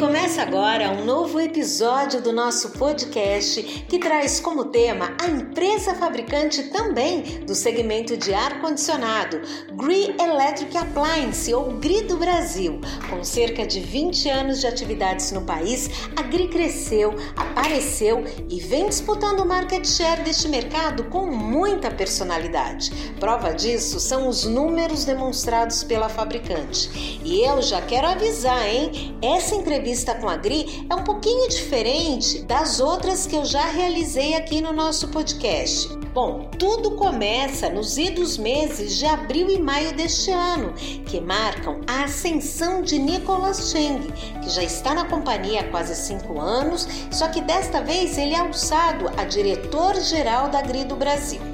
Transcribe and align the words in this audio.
começa 0.00 0.40
agora 0.40 0.92
um 0.92 1.04
novo 1.04 1.38
episódio 1.38 2.22
do 2.22 2.32
nosso 2.32 2.70
podcast 2.70 3.62
que 3.86 3.98
traz 3.98 4.40
como 4.40 4.64
tema 4.64 5.14
a 5.20 5.28
empresa 5.28 5.94
fabricante 5.94 6.62
também 6.70 7.44
do 7.44 7.54
segmento 7.54 8.16
de 8.16 8.32
ar-condicionado, 8.32 9.42
Gree 9.74 10.16
Electric 10.18 10.74
Appliance 10.74 11.52
ou 11.52 11.72
GRI 11.72 12.04
do 12.04 12.16
Brasil. 12.16 12.80
Com 13.10 13.22
cerca 13.22 13.66
de 13.66 13.78
20 13.80 14.26
anos 14.30 14.60
de 14.60 14.66
atividades 14.66 15.32
no 15.32 15.42
país, 15.42 15.90
a 16.16 16.22
GRI 16.22 16.48
cresceu, 16.48 17.14
apareceu 17.36 18.24
e 18.48 18.58
vem 18.58 18.88
disputando 18.88 19.40
o 19.40 19.46
market 19.46 19.86
share 19.86 20.22
deste 20.22 20.48
mercado 20.48 21.04
com 21.10 21.26
muita 21.26 21.90
personalidade. 21.90 22.90
Prova 23.20 23.52
disso 23.52 24.00
são 24.00 24.28
os 24.28 24.46
números 24.46 25.04
demonstrados 25.04 25.84
pela 25.84 26.08
fabricante. 26.08 27.20
E 27.22 27.42
eu 27.42 27.60
já 27.60 27.82
quero 27.82 28.06
avisar, 28.06 28.66
hein? 28.66 29.18
Essa 29.20 29.56
entrevista 29.56 29.89
com 30.20 30.28
a 30.28 30.36
Gri 30.36 30.86
é 30.88 30.94
um 30.94 31.02
pouquinho 31.02 31.48
diferente 31.48 32.42
das 32.42 32.78
outras 32.78 33.26
que 33.26 33.34
eu 33.34 33.44
já 33.44 33.64
realizei 33.64 34.34
aqui 34.34 34.60
no 34.60 34.72
nosso 34.72 35.08
podcast. 35.08 35.88
Bom, 36.14 36.48
tudo 36.58 36.92
começa 36.92 37.68
nos 37.68 37.98
idos 37.98 38.38
meses 38.38 38.96
de 38.96 39.06
abril 39.06 39.50
e 39.50 39.60
maio 39.60 39.92
deste 39.92 40.30
ano, 40.30 40.72
que 41.06 41.20
marcam 41.20 41.80
a 41.88 42.04
ascensão 42.04 42.82
de 42.82 43.00
Nicolas 43.00 43.72
Cheng, 43.72 44.00
que 44.42 44.50
já 44.50 44.62
está 44.62 44.94
na 44.94 45.04
companhia 45.06 45.62
há 45.62 45.64
quase 45.64 45.96
cinco 45.96 46.40
anos, 46.40 46.86
só 47.10 47.26
que 47.28 47.40
desta 47.40 47.82
vez 47.82 48.16
ele 48.16 48.34
é 48.34 48.38
alçado 48.38 49.08
a 49.16 49.24
diretor-geral 49.24 50.50
da 50.50 50.62
Gri 50.62 50.84
do 50.84 50.94
Brasil. 50.94 51.49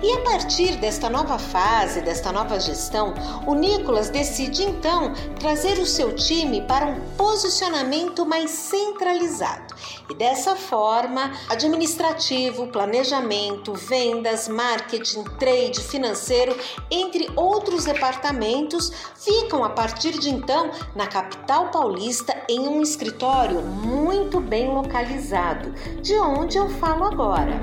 E 0.00 0.12
a 0.12 0.20
partir 0.20 0.76
desta 0.76 1.10
nova 1.10 1.38
fase, 1.38 2.00
desta 2.00 2.30
nova 2.30 2.60
gestão, 2.60 3.14
o 3.44 3.54
Nicolas 3.54 4.10
decide 4.10 4.62
então 4.62 5.12
trazer 5.40 5.78
o 5.80 5.86
seu 5.86 6.14
time 6.14 6.62
para 6.62 6.86
um 6.86 7.00
posicionamento 7.16 8.24
mais 8.24 8.50
centralizado. 8.50 9.74
E 10.08 10.14
dessa 10.14 10.54
forma, 10.54 11.32
administrativo, 11.48 12.68
planejamento, 12.68 13.74
vendas, 13.74 14.46
marketing, 14.46 15.24
trade, 15.36 15.80
financeiro, 15.80 16.56
entre 16.88 17.28
outros 17.34 17.84
departamentos, 17.84 18.92
ficam 19.16 19.64
a 19.64 19.70
partir 19.70 20.12
de 20.12 20.30
então 20.30 20.70
na 20.94 21.08
capital 21.08 21.72
paulista 21.72 22.36
em 22.48 22.60
um 22.60 22.82
escritório 22.82 23.60
muito 23.62 24.40
bem 24.40 24.68
localizado, 24.72 25.72
de 26.00 26.14
onde 26.14 26.56
eu 26.56 26.68
falo 26.68 27.04
agora 27.04 27.58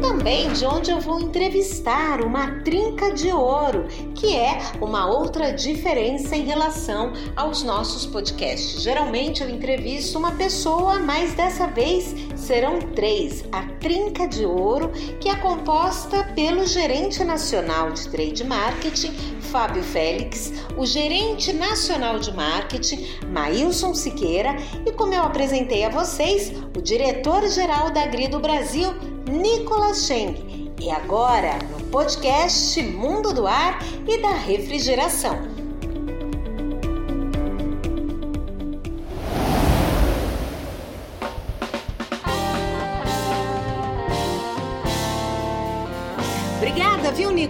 também 0.00 0.50
de 0.52 0.64
onde 0.64 0.90
eu 0.90 1.00
vou 1.00 1.20
entrevistar 1.20 2.22
uma 2.22 2.60
trinca 2.62 3.12
de 3.12 3.30
ouro, 3.30 3.86
que 4.14 4.34
é 4.34 4.58
uma 4.80 5.06
outra 5.06 5.52
diferença 5.52 6.34
em 6.34 6.44
relação 6.44 7.12
aos 7.36 7.62
nossos 7.62 8.06
podcasts. 8.06 8.82
Geralmente 8.82 9.42
eu 9.42 9.50
entrevisto 9.50 10.18
uma 10.18 10.32
pessoa, 10.32 10.98
mas 10.98 11.34
dessa 11.34 11.66
vez 11.66 12.14
serão 12.34 12.78
três. 12.78 13.44
A 13.52 13.62
trinca 13.78 14.26
de 14.26 14.44
ouro, 14.44 14.90
que 15.20 15.28
é 15.28 15.36
composta 15.36 16.24
pelo 16.34 16.64
gerente 16.66 17.22
nacional 17.22 17.92
de 17.92 18.08
trade 18.08 18.44
marketing, 18.44 19.12
Fábio 19.50 19.82
Félix, 19.82 20.52
o 20.76 20.86
gerente 20.86 21.52
nacional 21.52 22.18
de 22.18 22.32
marketing, 22.32 23.04
Maílson 23.32 23.94
Siqueira, 23.94 24.56
e 24.86 24.92
como 24.92 25.12
eu 25.12 25.22
apresentei 25.22 25.84
a 25.84 25.88
vocês, 25.88 26.52
o 26.76 26.80
diretor-geral 26.80 27.90
da 27.90 28.02
Agri 28.02 28.28
do 28.28 28.38
Brasil, 28.38 28.94
Nicolas 29.30 30.06
Cheng. 30.06 30.72
E 30.80 30.90
agora, 30.90 31.58
no 31.70 31.86
podcast 31.86 32.82
Mundo 32.82 33.32
do 33.32 33.46
Ar 33.46 33.78
e 34.08 34.20
da 34.20 34.32
Refrigeração. 34.32 35.49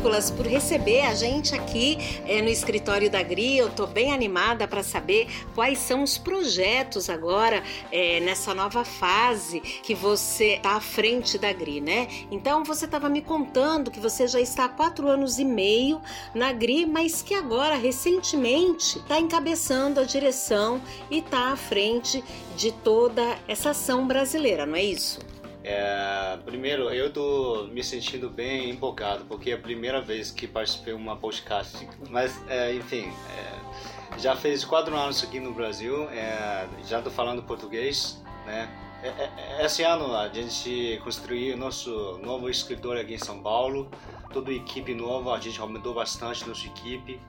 Nicolas, 0.00 0.31
por 0.31 0.47
receber 0.47 1.03
a 1.03 1.15
gente 1.15 1.55
aqui 1.55 1.99
é, 2.27 2.41
no 2.41 2.49
escritório 2.49 3.11
da 3.11 3.22
GRI. 3.22 3.59
Eu 3.59 3.69
estou 3.69 3.87
bem 3.87 4.15
animada 4.15 4.66
para 4.66 4.83
saber 4.83 5.28
quais 5.55 5.78
são 5.78 6.03
os 6.03 6.16
projetos 6.16 7.11
agora 7.11 7.62
é, 7.93 8.19
nessa 8.21 8.55
nova 8.55 8.83
fase 8.83 9.60
que 9.60 9.94
você 9.94 10.55
está 10.55 10.77
à 10.77 10.81
frente 10.81 11.37
da 11.37 11.53
GRI, 11.53 11.83
né? 11.83 12.09
Então, 12.31 12.65
você 12.65 12.87
estava 12.87 13.10
me 13.10 13.21
contando 13.21 13.91
que 13.91 14.00
você 14.00 14.27
já 14.27 14.41
está 14.41 14.65
há 14.65 14.69
quatro 14.71 15.06
anos 15.06 15.39
e 15.39 15.44
meio 15.44 16.00
na 16.34 16.50
GRI, 16.50 16.87
mas 16.87 17.21
que 17.21 17.34
agora, 17.34 17.77
recentemente, 17.77 18.97
está 18.97 19.21
encabeçando 19.21 20.00
a 20.00 20.05
direção 20.05 20.81
e 21.10 21.19
está 21.19 21.53
à 21.53 21.56
frente 21.56 22.25
de 22.56 22.72
toda 22.72 23.37
essa 23.47 23.71
ação 23.71 24.06
brasileira, 24.06 24.65
não 24.65 24.77
é 24.77 24.83
isso? 24.83 25.30
É, 25.62 26.38
primeiro, 26.44 26.91
eu 26.91 27.12
tô 27.12 27.69
me 27.71 27.84
sentindo 27.84 28.31
bem 28.31 28.71
empolgado, 28.71 29.25
porque 29.26 29.50
é 29.50 29.54
a 29.54 29.59
primeira 29.59 30.00
vez 30.00 30.31
que 30.31 30.47
participei 30.47 30.94
de 30.94 31.00
uma 31.00 31.16
podcast. 31.16 31.87
Mas, 32.09 32.43
é, 32.48 32.75
enfim, 32.75 33.12
é, 33.37 34.19
já 34.19 34.34
fez 34.34 34.65
quatro 34.65 34.97
anos 34.97 35.22
aqui 35.22 35.38
no 35.38 35.53
Brasil, 35.53 36.09
é, 36.10 36.66
já 36.87 37.03
tô 37.03 37.10
falando 37.10 37.43
português, 37.43 38.22
né? 38.47 38.69
É, 39.03 39.09
é, 39.09 39.65
esse 39.65 39.82
ano 39.82 40.15
a 40.15 40.28
gente 40.28 41.00
construiu 41.03 41.56
nosso 41.56 42.19
novo 42.22 42.50
escritório 42.50 43.00
aqui 43.00 43.15
em 43.15 43.19
São 43.19 43.42
Paulo, 43.42 43.91
toda 44.32 44.53
equipe 44.53 44.94
nova, 44.94 45.34
a 45.34 45.41
gente 45.41 45.60
aumentou 45.60 45.94
bastante 45.94 46.47
nossa 46.47 46.66
equipe. 46.66 47.21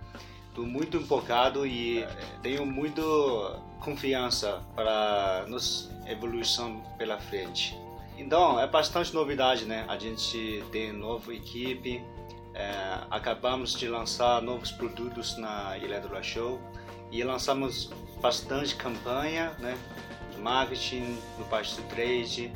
Estou 0.49 0.65
muito 0.65 0.97
empolgado 0.97 1.65
e 1.65 2.05
tenho 2.41 2.65
muito 2.65 3.01
confiança 3.79 4.61
para 4.75 5.45
nossa 5.47 5.89
evolução 6.09 6.83
pela 6.97 7.17
frente. 7.17 7.73
Então, 8.21 8.59
é 8.59 8.67
bastante 8.67 9.13
novidade, 9.15 9.65
né? 9.65 9.83
A 9.87 9.97
gente 9.97 10.63
tem 10.71 10.93
nova 10.93 11.33
equipe, 11.33 12.03
é, 12.53 12.71
acabamos 13.09 13.73
de 13.73 13.87
lançar 13.87 14.43
novos 14.43 14.71
produtos 14.71 15.37
na 15.37 15.75
Electro 15.79 16.23
Show 16.23 16.61
e 17.11 17.23
lançamos 17.23 17.89
bastante 18.21 18.75
campanha, 18.75 19.55
né? 19.57 19.75
De 20.31 20.37
marketing, 20.37 21.17
no 21.39 21.45
parte 21.45 21.75
do 21.75 21.81
trade. 21.89 22.53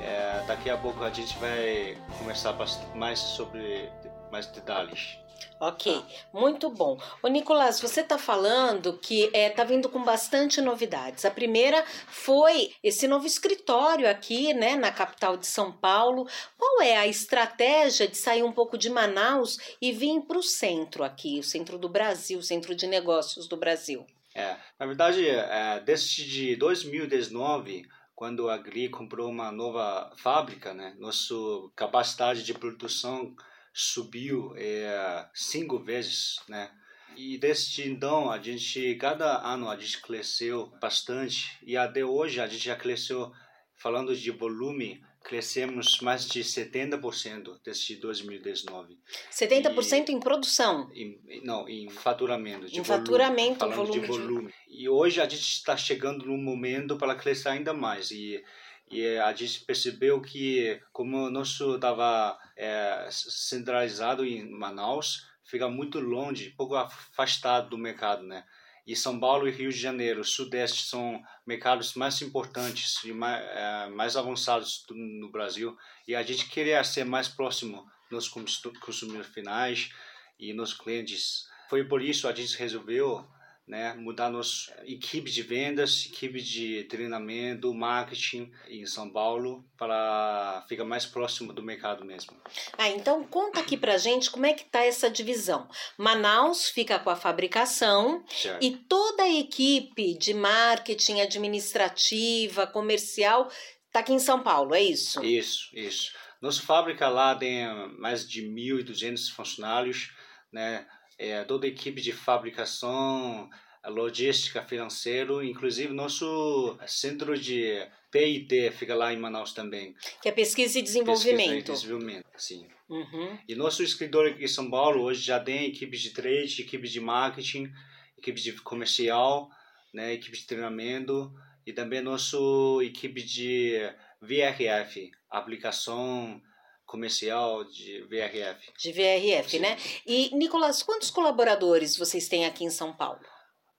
É, 0.00 0.44
daqui 0.46 0.70
a 0.70 0.76
pouco 0.76 1.02
a 1.02 1.10
gente 1.10 1.36
vai 1.38 1.98
conversar 2.16 2.56
mais 2.94 3.18
sobre 3.18 3.90
mais 4.30 4.46
detalhes. 4.46 5.18
Ok, 5.60 6.04
muito 6.32 6.70
bom. 6.70 6.96
O 7.22 7.28
Nicolás, 7.28 7.80
você 7.80 8.00
está 8.00 8.16
falando 8.16 8.96
que 8.98 9.24
está 9.24 9.38
é, 9.38 9.50
tá 9.50 9.64
vindo 9.64 9.88
com 9.88 10.02
bastante 10.04 10.60
novidades. 10.60 11.24
A 11.24 11.30
primeira 11.30 11.84
foi 12.06 12.72
esse 12.82 13.08
novo 13.08 13.26
escritório 13.26 14.08
aqui, 14.08 14.54
né, 14.54 14.76
na 14.76 14.92
capital 14.92 15.36
de 15.36 15.46
São 15.46 15.72
Paulo. 15.72 16.28
Qual 16.56 16.82
é 16.82 16.96
a 16.96 17.06
estratégia 17.06 18.06
de 18.06 18.16
sair 18.16 18.42
um 18.42 18.52
pouco 18.52 18.78
de 18.78 18.88
Manaus 18.88 19.58
e 19.82 19.90
vir 19.92 20.20
para 20.22 20.38
o 20.38 20.42
centro 20.42 21.02
aqui, 21.02 21.40
o 21.40 21.44
centro 21.44 21.76
do 21.76 21.88
Brasil, 21.88 22.38
o 22.38 22.42
centro 22.42 22.74
de 22.74 22.86
negócios 22.86 23.48
do 23.48 23.56
Brasil? 23.56 24.06
É, 24.34 24.56
na 24.78 24.86
verdade, 24.86 25.28
é, 25.28 25.80
desde 25.80 26.54
2019 26.56 27.86
quando 28.18 28.50
a 28.50 28.58
Gri 28.58 28.88
comprou 28.88 29.30
uma 29.30 29.52
nova 29.52 30.10
fábrica, 30.16 30.74
né, 30.74 30.92
nossa 30.98 31.32
capacidade 31.76 32.42
de 32.42 32.52
produção 32.52 33.32
subiu 33.78 34.52
é, 34.56 35.24
cinco 35.32 35.78
vezes, 35.78 36.40
né? 36.48 36.68
E 37.16 37.38
desde 37.38 37.88
então, 37.88 38.30
a 38.30 38.40
gente, 38.40 38.96
cada 38.96 39.40
ano 39.46 39.70
a 39.70 39.76
gente 39.76 40.00
cresceu 40.02 40.66
bastante 40.80 41.56
e 41.62 41.76
até 41.76 42.04
hoje 42.04 42.40
a 42.40 42.46
gente 42.48 42.64
já 42.64 42.76
cresceu, 42.76 43.32
falando 43.76 44.14
de 44.14 44.30
volume, 44.32 45.00
crescemos 45.22 46.00
mais 46.00 46.28
de 46.28 46.40
70% 46.40 47.60
desde 47.64 47.96
2019. 47.96 48.98
70% 49.32 50.08
e, 50.08 50.12
em 50.12 50.20
produção? 50.20 50.90
Em, 50.92 51.42
não, 51.44 51.68
em 51.68 51.88
faturamento. 51.88 52.66
em 52.66 52.82
volume, 52.82 52.84
faturamento, 52.84 53.58
falando 53.58 53.76
volume 53.76 54.00
de 54.00 54.06
volume. 54.06 54.48
De... 54.48 54.82
E 54.82 54.88
hoje 54.88 55.20
a 55.20 55.28
gente 55.28 55.40
está 55.40 55.76
chegando 55.76 56.26
num 56.26 56.38
momento 56.38 56.96
para 56.96 57.14
crescer 57.14 57.50
ainda 57.50 57.72
mais. 57.72 58.10
E 58.10 58.42
e 58.90 59.18
a 59.18 59.32
gente 59.32 59.60
percebeu 59.60 60.20
que 60.20 60.80
como 60.92 61.26
o 61.26 61.30
nosso 61.30 61.76
estava 61.76 62.38
é, 62.56 63.08
centralizado 63.10 64.24
em 64.24 64.50
Manaus 64.50 65.26
fica 65.44 65.68
muito 65.68 66.00
longe 66.00 66.50
pouco 66.50 66.74
afastado 66.74 67.70
do 67.70 67.78
mercado 67.78 68.22
né? 68.22 68.44
E 68.88 68.96
São 68.96 69.20
Paulo 69.20 69.46
e 69.46 69.50
Rio 69.50 69.70
de 69.70 69.76
Janeiro 69.76 70.24
Sudeste 70.24 70.86
são 70.86 71.22
mercados 71.46 71.92
mais 71.92 72.22
importantes 72.22 73.04
e 73.04 73.12
mais, 73.12 73.44
é, 73.44 73.90
mais 73.90 74.16
avançados 74.16 74.82
do, 74.88 74.94
no 74.94 75.30
Brasil. 75.30 75.76
E 76.06 76.14
a 76.16 76.22
gente 76.22 76.48
queria 76.48 76.82
ser 76.82 77.04
mais 77.04 77.28
próximo 77.28 77.86
nos 78.10 78.28
consumidores 78.28 79.26
finais 79.26 79.90
e 80.38 80.54
nos 80.54 80.72
clientes. 80.72 81.46
Foi 81.68 81.84
por 81.84 82.00
isso 82.00 82.26
a 82.26 82.34
gente 82.34 82.56
resolveu 82.56 83.28
né, 83.68 83.92
mudar 83.94 84.30
nossa 84.30 84.74
equipe 84.86 85.30
de 85.30 85.42
vendas, 85.42 86.06
equipe 86.06 86.40
de 86.40 86.84
treinamento, 86.84 87.72
marketing 87.74 88.50
em 88.66 88.86
São 88.86 89.10
Paulo 89.10 89.62
para 89.76 90.64
ficar 90.66 90.84
mais 90.84 91.04
próximo 91.04 91.52
do 91.52 91.62
mercado 91.62 92.02
mesmo. 92.02 92.34
Ah, 92.78 92.88
então 92.88 93.22
conta 93.24 93.60
aqui 93.60 93.76
pra 93.76 93.98
gente 93.98 94.30
como 94.30 94.46
é 94.46 94.54
que 94.54 94.64
tá 94.64 94.82
essa 94.84 95.10
divisão. 95.10 95.68
Manaus 95.98 96.70
fica 96.70 96.98
com 96.98 97.10
a 97.10 97.16
fabricação 97.16 98.24
Certo. 98.26 98.64
e 98.64 98.70
toda 98.70 99.24
a 99.24 99.30
equipe 99.30 100.16
de 100.16 100.32
marketing, 100.32 101.20
administrativa, 101.20 102.66
comercial 102.66 103.50
tá 103.92 104.00
aqui 104.00 104.12
em 104.12 104.18
São 104.18 104.42
Paulo, 104.42 104.74
é 104.74 104.82
isso? 104.82 105.22
Isso, 105.22 105.68
isso. 105.74 106.12
Nossa 106.40 106.62
fábrica 106.62 107.08
lá 107.08 107.34
tem 107.34 107.66
mais 107.98 108.26
de 108.26 108.42
1.200 108.42 109.30
funcionários, 109.30 110.10
né? 110.52 110.86
É, 111.18 111.42
toda 111.44 111.66
a 111.66 111.68
equipe 111.68 112.00
de 112.00 112.12
fabricação, 112.12 113.50
logística, 113.86 114.62
financeiro, 114.62 115.42
inclusive 115.42 115.92
nosso 115.92 116.78
centro 116.86 117.36
de 117.38 117.86
P&D 118.10 118.70
fica 118.72 118.94
lá 118.94 119.12
em 119.12 119.18
Manaus 119.18 119.52
também. 119.52 119.94
Que 120.22 120.28
é 120.28 120.32
pesquisa 120.32 120.78
e 120.78 120.82
Pesquisa 120.82 121.00
desenvolvimento. 121.04 121.70
e 121.70 121.72
desenvolvimento, 121.72 122.26
sim. 122.36 122.66
Uhum. 122.88 123.38
E 123.46 123.54
nosso 123.54 123.82
escritório 123.82 124.32
aqui 124.32 124.44
em 124.44 124.48
São 124.48 124.70
Paulo 124.70 125.02
hoje 125.02 125.22
já 125.22 125.38
tem 125.38 125.66
equipe 125.66 125.96
de 125.96 126.10
trade, 126.10 126.62
equipe 126.62 126.88
de 126.88 127.00
marketing, 127.00 127.70
equipe 128.16 128.40
de 128.40 128.52
comercial, 128.62 129.50
né, 129.92 130.14
equipe 130.14 130.36
de 130.36 130.46
treinamento 130.46 131.32
e 131.66 131.72
também 131.72 132.00
nosso 132.00 132.80
equipe 132.82 133.22
de 133.22 133.78
VRF, 134.20 135.10
aplicação 135.30 136.40
comercial 136.88 137.64
de 137.64 138.02
VRF. 138.08 138.72
De 138.78 138.92
VRF, 138.92 139.50
Sim. 139.50 139.58
né? 139.60 139.76
E, 140.06 140.34
Nicolas, 140.34 140.82
quantos 140.82 141.10
colaboradores 141.10 141.96
vocês 141.96 142.26
têm 142.26 142.46
aqui 142.46 142.64
em 142.64 142.70
São 142.70 142.96
Paulo? 142.96 143.20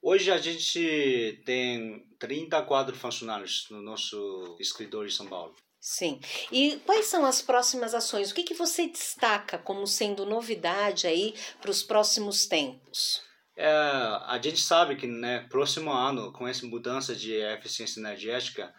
Hoje 0.01 0.31
a 0.31 0.37
gente 0.37 1.41
tem 1.43 2.05
34 2.19 2.95
funcionários 2.95 3.67
no 3.69 3.81
nosso 3.81 4.55
escritório 4.59 5.07
em 5.07 5.11
São 5.11 5.27
Paulo. 5.27 5.53
Sim. 5.81 6.19
E 6.51 6.79
quais 6.85 7.07
são 7.07 7.25
as 7.25 7.41
próximas 7.41 7.93
ações? 7.93 8.31
O 8.31 8.35
que, 8.35 8.43
que 8.43 8.53
você 8.53 8.87
destaca 8.87 9.57
como 9.57 9.87
sendo 9.87 10.25
novidade 10.25 11.07
aí 11.07 11.33
para 11.59 11.71
os 11.71 11.81
próximos 11.81 12.45
tempos? 12.45 13.21
É, 13.57 13.67
a 13.67 14.39
gente 14.41 14.59
sabe 14.61 14.95
que 14.95 15.07
né, 15.07 15.47
próximo 15.49 15.91
ano, 15.91 16.31
com 16.31 16.47
essa 16.47 16.65
mudança 16.65 17.15
de 17.15 17.33
eficiência 17.33 17.99
energética, 17.99 18.73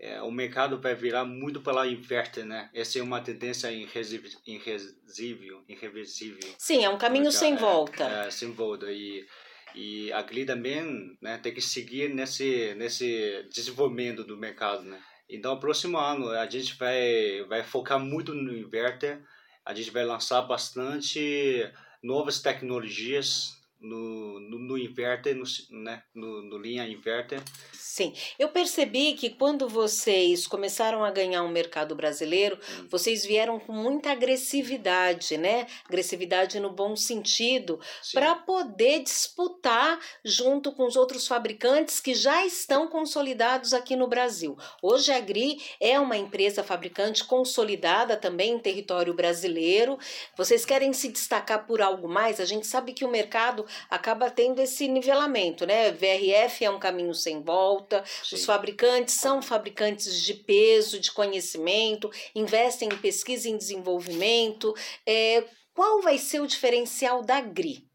é, 0.00 0.20
o 0.22 0.30
mercado 0.30 0.80
vai 0.80 0.94
virar 0.94 1.24
muito 1.24 1.60
pela 1.60 1.86
inverter, 1.86 2.44
né? 2.44 2.68
Essa 2.74 2.98
é 2.98 3.02
uma 3.02 3.20
tendência 3.20 3.70
irresível, 3.70 4.30
irresível, 4.46 5.64
irreversível. 5.68 6.54
Sim, 6.58 6.84
é 6.84 6.88
um 6.88 6.98
caminho 6.98 7.30
sem 7.30 7.54
É, 7.54 7.56
volta. 7.56 8.04
É, 8.04 8.30
sem 8.30 8.50
volta. 8.52 8.90
E, 8.90 9.26
e 9.74 10.12
a 10.12 10.22
GRI 10.22 10.44
também 10.44 11.16
né, 11.22 11.38
tem 11.38 11.54
que 11.54 11.60
seguir 11.60 12.12
nesse, 12.12 12.74
nesse 12.74 13.46
desenvolvimento 13.52 14.24
do 14.24 14.36
mercado, 14.36 14.82
né? 14.82 15.00
Então, 15.28 15.58
próximo 15.58 15.96
ano, 15.96 16.28
a 16.30 16.46
gente 16.46 16.76
vai, 16.76 17.44
vai 17.48 17.62
focar 17.62 17.98
muito 17.98 18.34
no 18.34 18.54
inverter, 18.54 19.22
a 19.64 19.72
gente 19.72 19.90
vai 19.90 20.04
lançar 20.04 20.42
bastante 20.42 21.66
novas 22.02 22.40
tecnologias 22.42 23.53
no, 23.80 24.40
no, 24.40 24.58
no 24.58 24.78
inverter, 24.78 25.34
no, 25.34 25.44
né, 25.82 26.02
no, 26.14 26.42
no 26.42 26.58
linha 26.58 26.86
inverter. 26.88 27.42
Sim. 27.72 28.12
Eu 28.38 28.48
percebi 28.48 29.12
que 29.12 29.30
quando 29.30 29.68
vocês 29.68 30.46
começaram 30.46 31.04
a 31.04 31.10
ganhar 31.10 31.42
o 31.42 31.48
mercado 31.48 31.94
brasileiro, 31.94 32.58
Hum. 32.64 32.86
vocês 32.90 33.24
vieram 33.24 33.58
com 33.60 33.72
muita 33.72 34.10
agressividade, 34.10 35.36
né? 35.36 35.66
Agressividade 35.86 36.58
no 36.60 36.70
bom 36.70 36.96
sentido, 36.96 37.78
para 38.12 38.34
poder 38.34 39.02
disputar 39.02 39.98
junto 40.24 40.72
com 40.72 40.86
os 40.86 40.96
outros 40.96 41.26
fabricantes 41.26 42.00
que 42.00 42.14
já 42.14 42.44
estão 42.44 42.88
consolidados 42.88 43.72
aqui 43.72 43.96
no 43.96 44.06
Brasil. 44.08 44.56
Hoje 44.82 45.12
a 45.12 45.20
Gri 45.20 45.60
é 45.80 45.98
uma 46.00 46.16
empresa 46.16 46.62
fabricante 46.62 47.24
consolidada 47.24 48.16
também 48.16 48.52
em 48.54 48.58
território 48.58 49.14
brasileiro. 49.14 49.98
Vocês 50.36 50.64
querem 50.64 50.92
se 50.92 51.08
destacar 51.08 51.66
por 51.66 51.80
algo 51.80 52.08
mais? 52.08 52.40
A 52.40 52.44
gente 52.44 52.66
sabe 52.66 52.92
que 52.92 53.04
o 53.04 53.10
mercado 53.10 53.63
acaba 53.90 54.30
tendo 54.30 54.60
esse 54.60 54.88
nivelamento, 54.88 55.66
né? 55.66 55.90
VRF 55.92 56.64
é 56.64 56.70
um 56.70 56.78
caminho 56.78 57.14
sem 57.14 57.42
volta, 57.42 58.02
Sim. 58.22 58.36
os 58.36 58.44
fabricantes 58.44 59.14
são 59.14 59.42
fabricantes 59.42 60.22
de 60.22 60.34
peso, 60.34 61.00
de 61.00 61.12
conhecimento, 61.12 62.10
investem 62.34 62.88
em 62.88 62.96
pesquisa 62.96 63.48
e 63.48 63.52
em 63.52 63.56
desenvolvimento. 63.56 64.74
É, 65.06 65.44
qual 65.74 66.00
vai 66.00 66.18
ser 66.18 66.40
o 66.40 66.46
diferencial 66.46 67.22
da 67.22 67.40
GRI? 67.40 67.88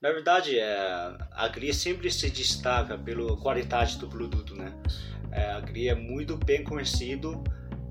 Na 0.00 0.12
verdade, 0.12 0.58
é, 0.58 0.72
a 1.32 1.48
GRI 1.48 1.74
sempre 1.74 2.10
se 2.10 2.30
destaca 2.30 2.96
pela 2.96 3.36
qualidade 3.36 3.98
do 3.98 4.08
produto, 4.08 4.54
né? 4.54 4.72
É, 5.32 5.50
a 5.50 5.60
GRI 5.60 5.88
é 5.88 5.94
muito 5.94 6.36
bem 6.36 6.62
conhecido, 6.62 7.42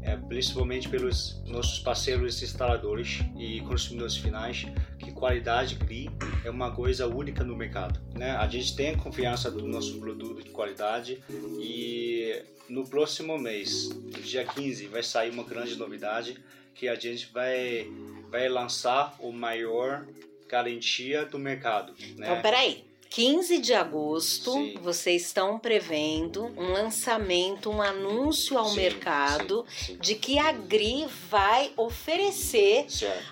é, 0.08 0.16
principalmente 0.16 0.88
pelos 0.88 1.44
nossos 1.46 1.80
parceiros 1.80 2.42
instaladores 2.42 3.20
e 3.38 3.60
consumidores 3.62 4.16
finais, 4.16 4.66
que 4.98 5.12
qualidade 5.12 5.76
GRI 5.76 6.10
é 6.46 6.50
uma 6.50 6.72
coisa 6.72 7.06
única 7.06 7.44
no 7.44 7.58
mercado, 7.58 8.00
né? 8.16 8.32
A 8.38 8.48
gente 8.48 8.74
tem 8.74 8.96
confiança 8.96 9.52
do 9.52 9.68
nosso 9.68 10.00
produto 10.00 10.42
de 10.42 10.50
qualidade 10.50 11.22
e 11.60 12.42
no 12.70 12.88
próximo 12.88 13.38
mês, 13.38 13.90
dia 14.24 14.46
15, 14.46 14.88
vai 14.88 15.04
sair 15.04 15.30
uma 15.30 15.44
grande 15.44 15.76
novidade 15.76 16.38
que 16.74 16.88
a 16.88 16.96
gente 16.96 17.28
vai 17.34 17.92
vai 18.30 18.48
lançar 18.48 19.16
o 19.20 19.32
maior 19.32 20.06
garantia 20.48 21.26
do 21.26 21.38
mercado, 21.38 21.94
né? 22.16 22.28
Então, 22.28 22.42
peraí. 22.42 22.86
15 23.10 23.60
de 23.60 23.74
agosto, 23.74 24.52
Sim. 24.52 24.76
vocês 24.82 25.26
estão 25.26 25.58
prevendo 25.58 26.46
um 26.58 26.72
lançamento, 26.74 27.70
um 27.70 27.82
anúncio 27.82 28.58
ao 28.58 28.70
Sim, 28.70 28.76
mercado 28.76 29.66
sim, 29.70 29.98
de 29.98 30.16
que 30.16 30.38
a 30.38 30.52
GRI 30.52 31.08
vai 31.30 31.72
oferecer 31.78 32.88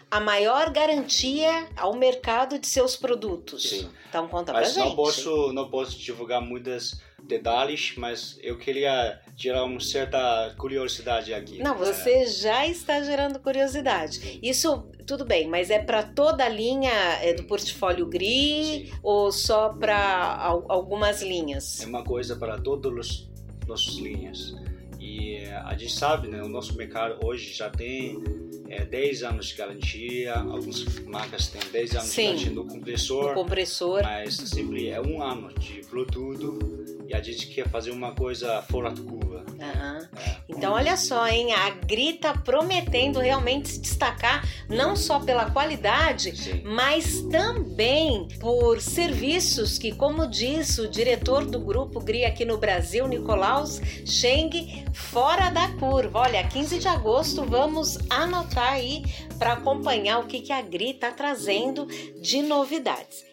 a 0.09 0.19
maior 0.19 0.69
garantia 0.69 1.67
ao 1.77 1.93
mercado 1.95 2.57
de 2.57 2.67
seus 2.67 2.95
produtos. 2.95 3.69
Sim. 3.69 3.89
Então 4.09 4.27
conta 4.27 4.53
Mas 4.53 4.71
pra 4.73 4.83
gente. 4.83 4.89
não 4.89 4.95
posso, 4.95 5.53
não 5.53 5.69
posso 5.69 5.97
divulgar 5.99 6.41
muitos 6.41 6.99
detalhes, 7.27 7.93
mas 7.97 8.37
eu 8.41 8.57
queria 8.57 9.19
gerar 9.35 9.63
uma 9.63 9.79
certa 9.79 10.53
curiosidade 10.57 11.33
aqui. 11.33 11.59
Não, 11.59 11.75
É, 11.75 11.77
você 11.77 12.25
já 12.27 12.65
está 12.65 13.01
gerando 13.01 13.39
curiosidade. 13.39 14.39
Isso, 14.41 14.87
tudo 15.05 15.25
bem, 15.25 15.47
mas 15.47 15.69
é 15.69 15.79
para 15.79 16.03
toda 16.03 16.45
a 16.45 16.49
linha 16.49 16.91
é, 17.21 17.33
do 17.33 17.43
portfólio 17.43 18.05
GRI 18.07 18.87
Sim. 18.87 18.99
ou 19.03 19.31
só 19.31 19.69
para 19.69 20.37
algumas 20.67 21.21
linhas? 21.21 21.81
é 21.81 21.85
uma 21.85 22.03
coisa 22.03 22.35
para 22.35 22.57
todas 22.59 22.93
as 22.97 23.29
nossas 23.67 23.95
linhas. 23.95 24.55
E 25.05 25.35
eh, 25.35 25.53
a 25.63 25.77
gente 25.77 25.93
sabe, 25.93 26.27
né, 26.27 26.41
o 26.41 26.49
nosso 26.49 26.75
mercado 26.75 27.23
hoje 27.23 27.53
já 27.53 27.69
tem 27.69 28.23
eh, 28.67 28.83
10 28.85 29.21
anos 29.21 29.45
de 29.49 29.55
garantia, 29.55 30.33
algumas 30.33 30.83
marcas 31.05 31.47
têm 31.47 31.61
10 31.71 31.95
anos 31.95 32.05
Sim. 32.07 32.21
de 32.21 32.27
garantia 32.29 32.51
no 32.53 32.65
compressor, 32.65 33.31
O 33.31 33.33
compressor. 33.35 34.01
mas 34.01 34.33
sempre 34.35 34.87
é 34.89 34.99
um 34.99 35.21
ano 35.21 35.53
de 35.59 35.81
produto 35.85 36.57
e 37.07 37.13
a 37.13 37.21
gente 37.21 37.47
quer 37.49 37.69
fazer 37.69 37.91
uma 37.91 38.13
coisa 38.15 38.63
fora 38.63 38.89
da 38.89 38.99
curva. 38.99 39.45
É. 39.59 40.37
Então, 40.57 40.73
olha 40.73 40.95
só, 40.95 41.27
hein? 41.27 41.53
A 41.53 41.69
GRI 41.69 42.13
tá 42.13 42.33
prometendo 42.33 43.19
realmente 43.19 43.69
se 43.69 43.79
destacar 43.79 44.47
não 44.69 44.95
só 44.95 45.19
pela 45.19 45.51
qualidade, 45.51 46.35
Sim. 46.35 46.61
mas 46.63 47.21
também 47.23 48.27
por 48.39 48.79
serviços 48.79 49.77
que, 49.77 49.91
como 49.93 50.27
diz 50.27 50.77
o 50.77 50.87
diretor 50.87 51.45
do 51.45 51.59
grupo 51.59 51.99
GRI 51.99 52.25
aqui 52.25 52.45
no 52.45 52.57
Brasil, 52.57 53.07
Nicolaus 53.07 53.81
Cheng, 54.05 54.85
fora 54.93 55.49
da 55.49 55.67
curva. 55.73 56.19
Olha, 56.19 56.47
15 56.47 56.79
de 56.79 56.87
agosto, 56.87 57.43
vamos 57.43 57.97
anotar 58.09 58.73
aí 58.73 59.03
para 59.37 59.53
acompanhar 59.53 60.19
o 60.19 60.27
que, 60.27 60.39
que 60.39 60.53
a 60.53 60.61
GRI 60.61 60.91
está 60.91 61.11
trazendo 61.11 61.85
de 62.21 62.41
novidades. 62.41 63.25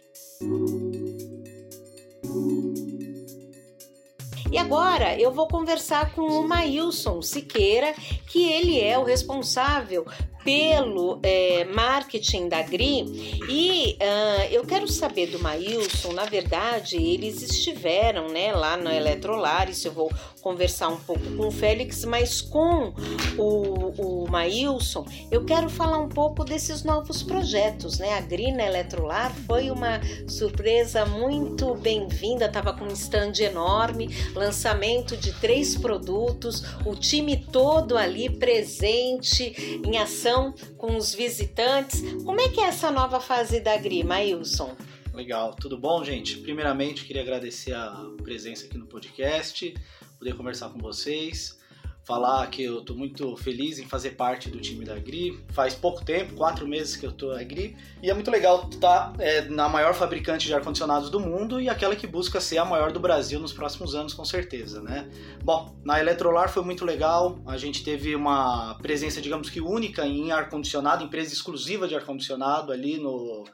E 4.52 4.59
agora 4.59 5.18
eu 5.18 5.32
vou 5.32 5.49
conversar 5.49 6.12
com 6.14 6.21
o 6.21 6.47
Maílson 6.47 7.23
Siqueira, 7.23 7.94
que 8.26 8.52
ele 8.52 8.78
é 8.78 8.99
o 8.99 9.02
responsável 9.02 10.04
pelo 10.44 11.18
é, 11.23 11.64
marketing 11.64 12.50
da 12.50 12.61
GRI. 12.61 13.40
E 13.49 13.97
ah, 13.99 14.47
eu 14.50 14.62
quero 14.66 14.87
saber 14.87 15.28
do 15.28 15.38
Maílson, 15.38 16.12
na 16.12 16.26
verdade, 16.26 16.97
eles 16.97 17.40
estiveram 17.42 18.28
né, 18.28 18.52
lá 18.52 18.76
na 18.76 18.94
Eletrolar, 18.94 19.71
isso 19.71 19.88
eu 19.88 19.92
vou 19.92 20.12
conversar 20.43 20.89
um 20.89 20.99
pouco 20.99 21.25
com 21.37 21.47
o 21.47 21.51
Félix, 21.51 22.05
mas 22.05 22.43
com 22.43 22.93
o, 23.39 24.25
o 24.25 24.31
Maílson, 24.31 25.07
eu 25.31 25.45
quero 25.45 25.71
falar 25.71 25.99
um 25.99 26.09
pouco 26.09 26.45
desses 26.45 26.83
novos 26.83 27.23
projetos, 27.23 27.99
né? 27.99 28.15
A 28.15 28.21
GRI 28.21 28.51
na 28.51 28.67
Eletrolar 28.67 29.33
foi 29.47 29.71
uma 29.71 30.01
surpresa 30.27 31.07
muito 31.07 31.75
bem-vinda, 31.77 32.47
estava 32.47 32.73
com 32.73 32.85
um 32.85 32.93
stand 32.93 33.35
enorme, 33.41 34.09
lançamento 34.35 35.17
de 35.17 35.33
três 35.33 35.77
produtos, 35.77 36.65
o 36.85 36.97
time 36.97 37.37
todo 37.37 37.97
ali 37.97 38.29
presente, 38.29 39.81
em 39.87 39.97
ação 39.97 40.53
com 40.77 40.97
os 40.97 41.15
visitantes. 41.15 42.03
Como 42.25 42.41
é 42.41 42.49
que 42.49 42.61
é 42.61 42.65
essa 42.65 42.91
nova 42.91 43.21
fase 43.21 43.61
da 43.61 43.77
GRI, 43.77 44.03
Maílson? 44.03 44.75
Legal, 45.15 45.55
tudo 45.55 45.77
bom, 45.77 46.03
gente? 46.03 46.39
Primeiramente, 46.39 47.05
queria 47.05 47.21
agradecer 47.21 47.75
a 47.75 48.11
presença 48.23 48.65
aqui 48.65 48.79
no 48.79 48.87
podcast, 48.87 49.75
poder 50.23 50.37
conversar 50.37 50.69
com 50.69 50.79
vocês 50.79 51.61
falar 52.05 52.49
que 52.49 52.64
eu 52.64 52.81
estou 52.81 52.97
muito 52.97 53.37
feliz 53.37 53.79
em 53.79 53.87
fazer 53.87 54.12
parte 54.12 54.50
do 54.50 54.61
time 54.61 54.85
da 54.85 54.95
Agri. 54.95 55.41
Faz 55.52 55.73
pouco 55.73 56.05
tempo, 56.05 56.35
quatro 56.35 56.67
meses 56.67 56.97
que 56.97 57.07
eu 57.07 57.11
estou 57.11 57.33
na 57.33 57.41
Agri, 57.41 57.76
e 58.02 58.11
é 58.11 58.14
muito 58.14 58.29
legal 58.29 58.69
estar 58.69 59.12
é, 59.21 59.43
na 59.43 59.69
maior 59.69 59.95
fabricante 59.95 60.47
de 60.47 60.55
ar-condicionados 60.55 61.11
do 61.11 61.21
mundo 61.21 61.61
e 61.61 61.69
aquela 61.69 61.95
que 61.95 62.07
busca 62.07 62.41
ser 62.41 62.59
a 62.59 62.64
maior 62.64 62.91
do 62.91 62.99
Brasil 62.99 63.38
nos 63.38 63.52
próximos 63.52 63.95
anos, 63.95 64.14
com 64.14 64.25
certeza, 64.25 64.83
né? 64.83 65.09
Bom, 65.45 65.76
na 65.85 66.00
Eletrolar 66.00 66.49
foi 66.49 66.64
muito 66.64 66.85
legal, 66.85 67.41
a 67.47 67.57
gente 67.57 67.85
teve 67.85 68.17
uma 68.17 68.75
presença, 68.83 69.21
digamos 69.21 69.49
que 69.49 69.61
única 69.61 70.05
em 70.05 70.33
ar-condicionado, 70.33 71.05
empresa 71.05 71.33
exclusiva 71.33 71.87
de 71.87 71.95
ar-condicionado 71.95 72.73
ali 72.73 72.99
no, 72.99 73.45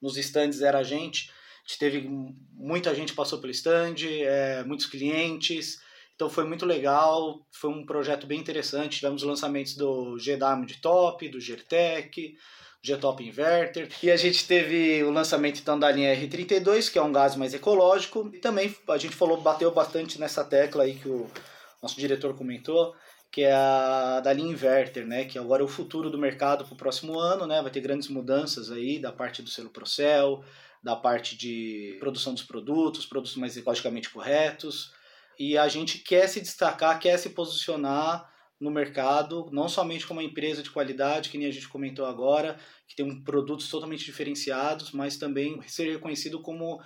nos 0.00 0.16
stands 0.16 0.60
era 0.60 0.78
a 0.78 0.84
gente. 0.84 1.28
A 1.28 1.68
gente 1.68 1.78
teve 1.80 2.08
muita 2.52 2.94
gente 2.94 3.12
passou 3.12 3.40
pelo 3.40 3.50
stand, 3.50 3.96
é, 4.04 4.62
muitos 4.62 4.86
clientes, 4.86 5.84
então 6.16 6.30
foi 6.30 6.44
muito 6.44 6.64
legal, 6.64 7.46
foi 7.52 7.68
um 7.68 7.84
projeto 7.84 8.26
bem 8.26 8.40
interessante. 8.40 8.96
Tivemos 8.96 9.22
lançamentos 9.22 9.76
do 9.76 10.16
GW 10.16 10.64
de 10.64 10.80
Top, 10.80 11.28
do 11.28 11.38
Gertec, 11.38 12.34
G-Top 12.82 13.22
Inverter. 13.22 13.90
E 14.02 14.10
a 14.10 14.16
gente 14.16 14.46
teve 14.46 15.04
o 15.04 15.10
lançamento 15.10 15.60
então 15.60 15.78
da 15.78 15.92
linha 15.92 16.16
R32, 16.16 16.90
que 16.90 16.98
é 16.98 17.02
um 17.02 17.12
gás 17.12 17.36
mais 17.36 17.52
ecológico. 17.52 18.30
E 18.32 18.38
também 18.38 18.74
a 18.88 18.96
gente 18.96 19.14
falou, 19.14 19.38
bateu 19.42 19.70
bastante 19.70 20.18
nessa 20.18 20.42
tecla 20.42 20.84
aí 20.84 20.94
que 20.94 21.06
o 21.06 21.30
nosso 21.82 22.00
diretor 22.00 22.34
comentou, 22.34 22.94
que 23.30 23.42
é 23.42 23.52
a 23.52 24.20
da 24.20 24.32
linha 24.32 24.52
Inverter, 24.52 25.06
né? 25.06 25.26
Que 25.26 25.38
agora 25.38 25.60
é 25.60 25.66
o 25.66 25.68
futuro 25.68 26.08
do 26.08 26.16
mercado 26.16 26.64
para 26.64 26.72
o 26.72 26.78
próximo 26.78 27.18
ano, 27.18 27.46
né? 27.46 27.60
Vai 27.60 27.70
ter 27.70 27.82
grandes 27.82 28.08
mudanças 28.08 28.72
aí 28.72 28.98
da 28.98 29.12
parte 29.12 29.42
do 29.42 29.50
selo 29.50 29.68
Procel, 29.68 30.42
da 30.82 30.96
parte 30.96 31.36
de 31.36 31.98
produção 32.00 32.32
dos 32.32 32.42
produtos, 32.42 33.04
produtos 33.04 33.36
mais 33.36 33.54
ecologicamente 33.54 34.08
corretos 34.08 34.95
e 35.38 35.56
a 35.56 35.68
gente 35.68 35.98
quer 35.98 36.28
se 36.28 36.40
destacar, 36.40 36.98
quer 36.98 37.18
se 37.18 37.30
posicionar 37.30 38.30
no 38.58 38.70
mercado, 38.70 39.50
não 39.52 39.68
somente 39.68 40.06
como 40.06 40.20
uma 40.20 40.26
empresa 40.26 40.62
de 40.62 40.70
qualidade, 40.70 41.28
que 41.28 41.36
nem 41.36 41.46
a 41.46 41.52
gente 41.52 41.68
comentou 41.68 42.06
agora, 42.06 42.58
que 42.88 42.96
tem 42.96 43.22
produtos 43.22 43.68
totalmente 43.68 44.04
diferenciados, 44.04 44.92
mas 44.92 45.18
também 45.18 45.60
ser 45.66 45.90
reconhecido 45.92 46.40
como 46.40 46.80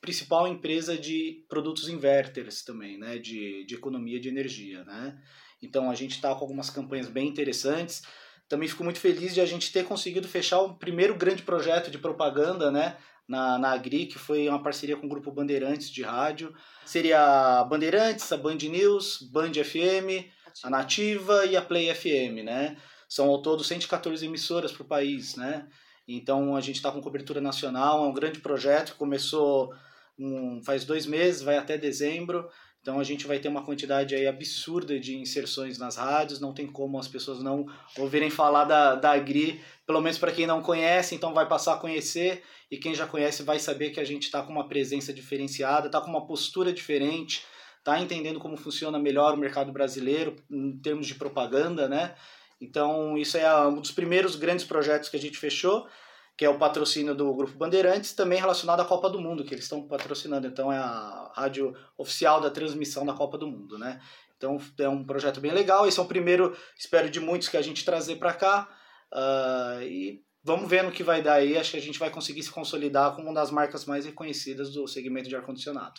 principal 0.00 0.46
empresa 0.46 0.96
de 0.96 1.44
produtos 1.48 1.88
inverters 1.88 2.62
também, 2.62 2.96
né, 2.96 3.18
de, 3.18 3.64
de 3.64 3.74
economia 3.74 4.20
de 4.20 4.28
energia, 4.28 4.84
né. 4.84 5.18
Então 5.60 5.90
a 5.90 5.94
gente 5.94 6.12
está 6.12 6.32
com 6.34 6.42
algumas 6.42 6.70
campanhas 6.70 7.08
bem 7.08 7.26
interessantes. 7.26 8.02
Também 8.48 8.68
fico 8.68 8.84
muito 8.84 9.00
feliz 9.00 9.34
de 9.34 9.40
a 9.40 9.46
gente 9.46 9.72
ter 9.72 9.84
conseguido 9.84 10.28
fechar 10.28 10.60
o 10.60 10.74
primeiro 10.74 11.16
grande 11.16 11.42
projeto 11.42 11.90
de 11.90 11.98
propaganda, 11.98 12.70
né, 12.70 12.96
na, 13.28 13.58
na 13.58 13.72
Agri, 13.72 14.06
que 14.06 14.18
foi 14.18 14.48
uma 14.48 14.62
parceria 14.62 14.96
com 14.96 15.06
o 15.06 15.08
Grupo 15.08 15.32
Bandeirantes 15.32 15.90
de 15.90 16.02
rádio. 16.02 16.54
Seria 16.84 17.60
a 17.60 17.64
Bandeirantes, 17.64 18.30
a 18.32 18.36
Band 18.36 18.56
News, 18.56 19.22
Band 19.32 19.52
FM, 19.52 20.28
a 20.62 20.70
Nativa 20.70 21.44
e 21.44 21.56
a 21.56 21.62
Play 21.62 21.92
FM, 21.94 22.44
né? 22.44 22.76
São 23.08 23.28
ao 23.28 23.42
todo 23.42 23.62
114 23.62 24.24
emissoras 24.24 24.72
para 24.72 24.82
o 24.82 24.86
país, 24.86 25.36
né? 25.36 25.66
Então 26.08 26.54
a 26.54 26.60
gente 26.60 26.76
está 26.76 26.90
com 26.92 27.00
cobertura 27.00 27.40
nacional, 27.40 28.04
é 28.04 28.08
um 28.08 28.14
grande 28.14 28.38
projeto 28.38 28.92
que 28.92 28.98
começou 28.98 29.74
um, 30.18 30.62
faz 30.62 30.84
dois 30.84 31.04
meses, 31.04 31.42
vai 31.42 31.56
até 31.56 31.76
dezembro. 31.76 32.48
Então 32.86 33.00
a 33.00 33.02
gente 33.02 33.26
vai 33.26 33.40
ter 33.40 33.48
uma 33.48 33.64
quantidade 33.64 34.14
aí 34.14 34.28
absurda 34.28 34.96
de 34.96 35.16
inserções 35.16 35.76
nas 35.76 35.96
rádios, 35.96 36.38
não 36.38 36.54
tem 36.54 36.68
como 36.68 37.00
as 37.00 37.08
pessoas 37.08 37.42
não 37.42 37.66
ouvirem 37.98 38.30
falar 38.30 38.62
da, 38.62 38.94
da 38.94 39.10
Agri, 39.10 39.60
pelo 39.84 40.00
menos 40.00 40.18
para 40.18 40.30
quem 40.30 40.46
não 40.46 40.62
conhece, 40.62 41.12
então 41.12 41.34
vai 41.34 41.48
passar 41.48 41.74
a 41.74 41.78
conhecer, 41.78 42.44
e 42.70 42.76
quem 42.76 42.94
já 42.94 43.04
conhece 43.04 43.42
vai 43.42 43.58
saber 43.58 43.90
que 43.90 43.98
a 43.98 44.04
gente 44.04 44.22
está 44.22 44.40
com 44.40 44.52
uma 44.52 44.68
presença 44.68 45.12
diferenciada, 45.12 45.88
está 45.88 46.00
com 46.00 46.08
uma 46.08 46.28
postura 46.28 46.72
diferente, 46.72 47.44
está 47.80 48.00
entendendo 48.00 48.38
como 48.38 48.56
funciona 48.56 49.00
melhor 49.00 49.34
o 49.34 49.36
mercado 49.36 49.72
brasileiro 49.72 50.36
em 50.48 50.78
termos 50.78 51.08
de 51.08 51.16
propaganda, 51.16 51.88
né? 51.88 52.14
Então 52.60 53.18
isso 53.18 53.36
é 53.36 53.66
um 53.66 53.80
dos 53.80 53.90
primeiros 53.90 54.36
grandes 54.36 54.64
projetos 54.64 55.08
que 55.08 55.16
a 55.16 55.20
gente 55.20 55.38
fechou 55.38 55.88
que 56.36 56.44
é 56.44 56.50
o 56.50 56.58
patrocínio 56.58 57.14
do 57.14 57.32
Grupo 57.34 57.56
Bandeirantes, 57.56 58.12
também 58.12 58.38
relacionado 58.38 58.80
à 58.80 58.84
Copa 58.84 59.08
do 59.08 59.18
Mundo, 59.18 59.42
que 59.42 59.54
eles 59.54 59.64
estão 59.64 59.86
patrocinando. 59.88 60.46
Então 60.46 60.70
é 60.70 60.76
a 60.76 61.32
rádio 61.34 61.74
oficial 61.96 62.40
da 62.40 62.50
transmissão 62.50 63.06
da 63.06 63.14
Copa 63.14 63.38
do 63.38 63.46
Mundo, 63.46 63.78
né? 63.78 64.00
Então 64.36 64.58
é 64.78 64.88
um 64.88 65.02
projeto 65.02 65.40
bem 65.40 65.52
legal. 65.52 65.86
Esse 65.86 65.98
é 65.98 66.02
o 66.02 66.06
primeiro, 66.06 66.54
espero, 66.78 67.08
de 67.08 67.20
muitos 67.20 67.48
que 67.48 67.56
a 67.56 67.62
gente 67.62 67.84
trazer 67.84 68.16
para 68.16 68.34
cá. 68.34 68.68
Uh, 69.10 69.82
e 69.82 70.22
vamos 70.44 70.68
ver 70.68 70.84
no 70.84 70.92
que 70.92 71.02
vai 71.02 71.22
dar 71.22 71.34
aí. 71.34 71.56
Acho 71.56 71.70
que 71.70 71.78
a 71.78 71.82
gente 71.82 71.98
vai 71.98 72.10
conseguir 72.10 72.42
se 72.42 72.50
consolidar 72.50 73.14
como 73.14 73.28
uma 73.28 73.34
das 73.34 73.50
marcas 73.50 73.86
mais 73.86 74.04
reconhecidas 74.04 74.74
do 74.74 74.86
segmento 74.86 75.30
de 75.30 75.36
ar-condicionado. 75.36 75.94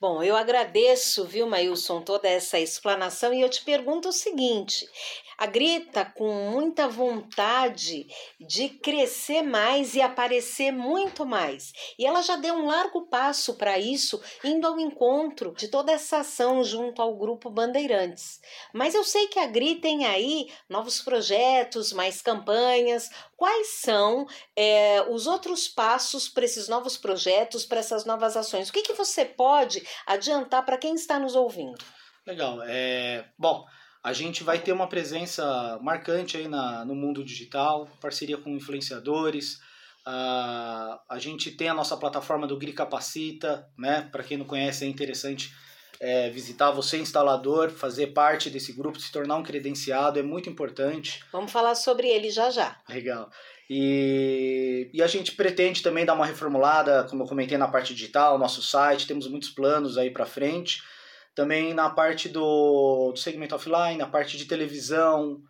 Bom, 0.00 0.22
eu 0.22 0.36
agradeço, 0.36 1.24
viu, 1.24 1.48
Mailson, 1.48 2.00
toda 2.00 2.28
essa 2.28 2.56
explanação 2.56 3.34
e 3.34 3.40
eu 3.40 3.48
te 3.48 3.64
pergunto 3.64 4.10
o 4.10 4.12
seguinte: 4.12 4.88
a 5.36 5.44
Grita, 5.46 6.04
com 6.04 6.50
muita 6.50 6.88
vontade 6.88 8.08
de 8.40 8.68
crescer 8.68 9.42
mais 9.42 9.96
e 9.96 10.00
aparecer 10.00 10.72
muito 10.72 11.26
mais. 11.26 11.72
E 11.98 12.06
ela 12.06 12.22
já 12.22 12.36
deu 12.36 12.54
um 12.54 12.66
largo 12.66 13.06
passo 13.06 13.54
para 13.54 13.76
isso, 13.78 14.20
indo 14.44 14.68
ao 14.68 14.78
encontro 14.78 15.52
de 15.56 15.66
toda 15.66 15.90
essa 15.90 16.18
ação 16.18 16.62
junto 16.62 17.02
ao 17.02 17.16
Grupo 17.16 17.50
Bandeirantes. 17.50 18.40
Mas 18.72 18.94
eu 18.94 19.02
sei 19.02 19.26
que 19.26 19.38
a 19.38 19.46
Gri 19.46 19.76
tem 19.76 20.06
aí 20.06 20.48
novos 20.68 21.00
projetos, 21.00 21.92
mais 21.92 22.22
campanhas. 22.22 23.08
Quais 23.36 23.68
são 23.80 24.26
é, 24.56 25.04
os 25.08 25.28
outros 25.28 25.68
passos 25.68 26.28
para 26.28 26.44
esses 26.44 26.68
novos 26.68 26.96
projetos, 26.96 27.64
para 27.64 27.78
essas 27.78 28.04
novas 28.04 28.36
ações? 28.36 28.68
O 28.68 28.72
que, 28.72 28.82
que 28.82 28.92
você 28.92 29.24
pode 29.24 29.87
adiantar 30.06 30.64
para 30.64 30.78
quem 30.78 30.94
está 30.94 31.18
nos 31.18 31.34
ouvindo? 31.34 31.78
Legal. 32.26 32.60
É, 32.62 33.24
bom, 33.38 33.64
a 34.02 34.12
gente 34.12 34.44
vai 34.44 34.58
ter 34.58 34.72
uma 34.72 34.88
presença 34.88 35.78
marcante 35.82 36.36
aí 36.36 36.48
na, 36.48 36.84
no 36.84 36.94
mundo 36.94 37.24
digital, 37.24 37.88
parceria 38.00 38.38
com 38.38 38.50
influenciadores. 38.50 39.60
Uh, 40.06 40.96
a 41.08 41.18
gente 41.18 41.50
tem 41.50 41.68
a 41.68 41.74
nossa 41.74 41.96
plataforma 41.96 42.46
do 42.46 42.56
Gri 42.56 42.72
Capacita, 42.72 43.68
né? 43.76 44.08
Para 44.10 44.24
quem 44.24 44.38
não 44.38 44.46
conhece, 44.46 44.84
é 44.84 44.88
interessante 44.88 45.52
é, 46.00 46.30
visitar 46.30 46.70
você, 46.70 46.98
instalador, 46.98 47.70
fazer 47.70 48.08
parte 48.08 48.48
desse 48.48 48.72
grupo, 48.72 49.00
se 49.00 49.10
tornar 49.10 49.36
um 49.36 49.42
credenciado, 49.42 50.18
é 50.18 50.22
muito 50.22 50.48
importante. 50.48 51.24
Vamos 51.32 51.50
falar 51.50 51.74
sobre 51.74 52.08
ele 52.08 52.30
já 52.30 52.50
já. 52.50 52.76
Legal. 52.88 53.30
E, 53.70 54.90
e 54.94 55.02
a 55.02 55.06
gente 55.06 55.32
pretende 55.32 55.82
também 55.82 56.06
dar 56.06 56.14
uma 56.14 56.24
reformulada, 56.24 57.04
como 57.04 57.22
eu 57.22 57.26
comentei 57.26 57.58
na 57.58 57.68
parte 57.68 57.94
digital, 57.94 58.38
nosso 58.38 58.62
site, 58.62 59.06
temos 59.06 59.28
muitos 59.28 59.50
planos 59.50 59.98
aí 59.98 60.10
para 60.10 60.24
frente. 60.24 60.82
Também 61.34 61.74
na 61.74 61.90
parte 61.90 62.28
do, 62.28 63.12
do 63.12 63.18
segmento 63.18 63.54
offline, 63.54 63.98
na 63.98 64.08
parte 64.08 64.36
de 64.38 64.46
televisão, 64.46 65.42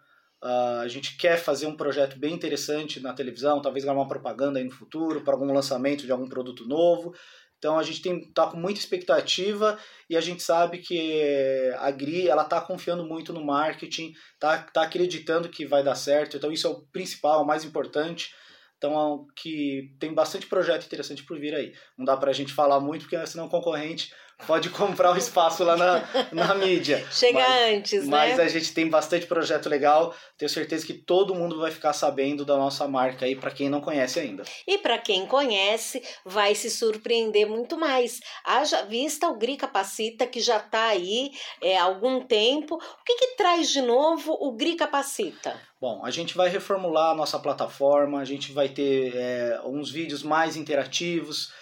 uh, 0.43 0.81
a 0.83 0.89
gente 0.89 1.17
quer 1.17 1.39
fazer 1.39 1.67
um 1.67 1.77
projeto 1.77 2.19
bem 2.19 2.35
interessante 2.35 3.01
na 3.01 3.15
televisão, 3.15 3.63
talvez 3.63 3.85
gravar 3.85 4.01
uma 4.01 4.09
propaganda 4.09 4.59
aí 4.59 4.65
no 4.65 4.71
futuro, 4.71 5.23
para 5.23 5.35
algum 5.35 5.53
lançamento 5.53 6.05
de 6.05 6.13
algum 6.13 6.29
produto 6.29 6.67
novo. 6.67 7.15
Então 7.59 7.79
a 7.79 7.83
gente 7.83 8.09
está 8.09 8.47
com 8.47 8.57
muita 8.57 8.79
expectativa 8.79 9.79
e 10.09 10.17
a 10.17 10.21
gente 10.21 10.43
sabe 10.43 10.79
que 10.79 11.73
a 11.79 11.91
Gri 11.91 12.29
ela 12.29 12.43
está 12.43 12.61
confiando 12.61 13.05
muito 13.05 13.33
no 13.33 13.45
marketing, 13.45 14.13
está 14.35 14.59
tá 14.59 14.83
acreditando 14.83 15.49
que 15.49 15.67
vai 15.67 15.83
dar 15.83 15.97
certo. 15.97 16.37
Então 16.37 16.53
isso 16.53 16.67
é 16.67 16.71
o 16.71 16.83
principal, 16.93 17.43
o 17.43 17.47
mais 17.47 17.65
importante. 17.65 18.33
Então 18.77 19.27
que 19.35 19.93
tem 19.99 20.15
bastante 20.15 20.47
projeto 20.47 20.87
interessante 20.87 21.25
por 21.25 21.39
vir 21.39 21.55
aí. 21.55 21.75
Não 21.97 22.05
dá 22.05 22.17
para 22.17 22.31
a 22.31 22.35
gente 22.35 22.53
falar 22.53 22.79
muito 22.79 23.03
porque 23.03 23.27
senão 23.27 23.47
o 23.47 23.51
concorrente 23.51 24.13
pode 24.47 24.71
comprar 24.71 25.13
o 25.13 25.17
espaço 25.17 25.65
lá 25.65 25.77
na, 25.77 26.09
na 26.33 26.55
mídia. 26.55 27.07
Chega 27.11 27.41
mas, 27.41 27.75
antes, 27.75 28.05
né? 28.05 28.11
Mas 28.11 28.41
a 28.41 28.49
gente 28.49 28.73
tem 28.73 28.89
bastante 28.89 29.27
projeto 29.27 29.69
legal. 29.69 30.15
Tenho 30.37 30.49
certeza 30.49 30.87
que 30.87 30.95
todo 30.95 31.35
mundo 31.35 31.59
vai 31.59 31.71
ficar 31.71 31.93
sabendo 31.93 32.45
da 32.45 32.57
nossa 32.57 32.87
marca 32.87 33.25
aí, 33.25 33.35
para 33.35 33.51
quem 33.51 33.69
não 33.69 33.81
conhece 33.81 34.21
ainda. 34.21 34.45
E 34.67 34.79
para 34.79 34.99
quem 34.99 35.27
conhece, 35.27 36.03
vai 36.25 36.55
se 36.55 36.71
surpreender 36.71 37.47
muito 37.47 37.77
mais. 37.77 38.21
Haja 38.45 38.83
vista 38.83 39.29
o 39.29 39.37
Gri 39.37 39.57
Capacita, 39.57 40.27
que 40.27 40.41
já 40.41 40.59
está 40.59 40.87
aí 40.87 41.33
é, 41.61 41.77
há 41.77 41.85
algum 41.85 42.21
tempo. 42.21 42.77
O 42.77 43.05
que, 43.05 43.17
que 43.17 43.37
traz 43.37 43.71
de 43.71 43.83
novo 43.83 44.37
o 44.41 44.53
Gri 44.53 44.77
Capacita? 44.77 45.61
Bom, 45.81 46.05
a 46.05 46.11
gente 46.11 46.37
vai 46.37 46.49
reformular 46.49 47.11
a 47.11 47.15
nossa 47.15 47.39
plataforma, 47.39 48.21
a 48.21 48.25
gente 48.25 48.53
vai 48.53 48.69
ter 48.69 49.13
é, 49.15 49.61
uns 49.65 49.91
vídeos 49.91 50.23
mais 50.23 50.57
interativos 50.57 51.53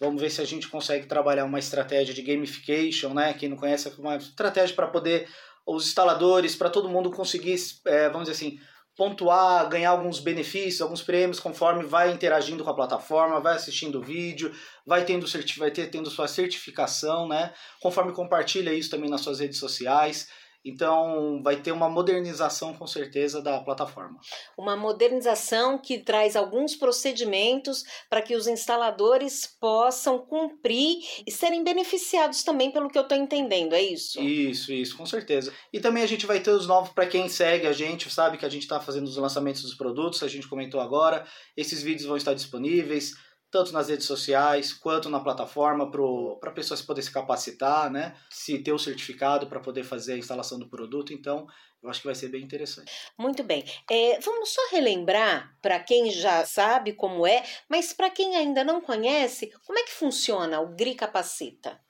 Vamos 0.00 0.20
ver 0.20 0.30
se 0.30 0.40
a 0.40 0.44
gente 0.44 0.68
consegue 0.68 1.06
trabalhar 1.06 1.44
uma 1.44 1.58
estratégia 1.58 2.12
de 2.12 2.22
gamification, 2.22 3.14
né? 3.14 3.32
Quem 3.34 3.48
não 3.48 3.56
conhece, 3.56 3.88
é 3.88 3.92
uma 3.98 4.16
estratégia 4.16 4.74
para 4.74 4.88
poder 4.88 5.28
os 5.66 5.86
instaladores, 5.86 6.56
para 6.56 6.68
todo 6.68 6.88
mundo 6.88 7.10
conseguir, 7.10 7.56
é, 7.86 8.08
vamos 8.08 8.28
dizer 8.28 8.32
assim, 8.32 8.58
pontuar, 8.96 9.68
ganhar 9.68 9.90
alguns 9.90 10.20
benefícios, 10.20 10.80
alguns 10.80 11.02
prêmios 11.02 11.40
conforme 11.40 11.84
vai 11.84 12.12
interagindo 12.12 12.62
com 12.62 12.70
a 12.70 12.74
plataforma, 12.74 13.40
vai 13.40 13.56
assistindo 13.56 13.98
o 13.98 14.02
vídeo, 14.02 14.52
vai 14.86 15.04
tendo 15.04 15.26
vai 15.58 15.70
ter 15.70 15.88
tendo 15.88 16.10
sua 16.10 16.28
certificação, 16.28 17.26
né? 17.26 17.52
Conforme 17.80 18.12
compartilha 18.12 18.72
isso 18.72 18.90
também 18.90 19.10
nas 19.10 19.20
suas 19.20 19.40
redes 19.40 19.58
sociais. 19.58 20.28
Então, 20.64 21.42
vai 21.42 21.56
ter 21.56 21.72
uma 21.72 21.90
modernização 21.90 22.72
com 22.72 22.86
certeza 22.86 23.42
da 23.42 23.60
plataforma. 23.60 24.18
Uma 24.56 24.74
modernização 24.76 25.76
que 25.76 25.98
traz 25.98 26.36
alguns 26.36 26.74
procedimentos 26.74 27.84
para 28.08 28.22
que 28.22 28.34
os 28.34 28.46
instaladores 28.46 29.46
possam 29.60 30.18
cumprir 30.18 30.98
e 31.26 31.30
serem 31.30 31.62
beneficiados 31.62 32.42
também 32.42 32.70
pelo 32.70 32.88
que 32.88 32.96
eu 32.96 33.02
estou 33.02 33.18
entendendo, 33.18 33.74
é 33.74 33.82
isso? 33.82 34.20
Isso, 34.20 34.72
isso, 34.72 34.96
com 34.96 35.04
certeza. 35.04 35.52
E 35.72 35.80
também 35.80 36.02
a 36.02 36.06
gente 36.08 36.24
vai 36.24 36.40
ter 36.40 36.50
os 36.50 36.66
novos 36.66 36.90
para 36.92 37.06
quem 37.06 37.28
segue 37.28 37.66
a 37.66 37.72
gente, 37.72 38.10
sabe 38.10 38.38
que 38.38 38.46
a 38.46 38.48
gente 38.48 38.62
está 38.62 38.80
fazendo 38.80 39.06
os 39.06 39.16
lançamentos 39.16 39.62
dos 39.62 39.74
produtos, 39.74 40.22
a 40.22 40.28
gente 40.28 40.48
comentou 40.48 40.80
agora. 40.80 41.26
Esses 41.56 41.82
vídeos 41.82 42.06
vão 42.06 42.16
estar 42.16 42.32
disponíveis 42.32 43.12
tanto 43.54 43.72
nas 43.72 43.88
redes 43.88 44.04
sociais 44.04 44.72
quanto 44.72 45.08
na 45.08 45.20
plataforma 45.20 45.88
para 45.88 46.50
a 46.50 46.52
pessoa 46.52 46.76
se 46.76 46.84
poder 46.84 47.02
se 47.02 47.12
capacitar, 47.12 47.88
né? 47.88 48.16
Se 48.28 48.58
ter 48.58 48.72
o 48.72 48.78
certificado 48.80 49.46
para 49.46 49.60
poder 49.60 49.84
fazer 49.84 50.14
a 50.14 50.18
instalação 50.18 50.58
do 50.58 50.68
produto. 50.68 51.12
Então, 51.12 51.46
eu 51.80 51.88
acho 51.88 52.00
que 52.00 52.08
vai 52.08 52.16
ser 52.16 52.30
bem 52.30 52.42
interessante. 52.42 52.90
Muito 53.16 53.44
bem. 53.44 53.64
É, 53.88 54.18
vamos 54.18 54.52
só 54.52 54.60
relembrar 54.72 55.56
para 55.62 55.78
quem 55.78 56.10
já 56.10 56.44
sabe 56.44 56.94
como 56.94 57.24
é, 57.24 57.44
mas 57.68 57.92
para 57.92 58.10
quem 58.10 58.34
ainda 58.34 58.64
não 58.64 58.80
conhece, 58.80 59.52
como 59.64 59.78
é 59.78 59.84
que 59.84 59.92
funciona 59.92 60.60
o 60.60 60.74
GRI 60.74 60.96
Capacita? 60.96 61.80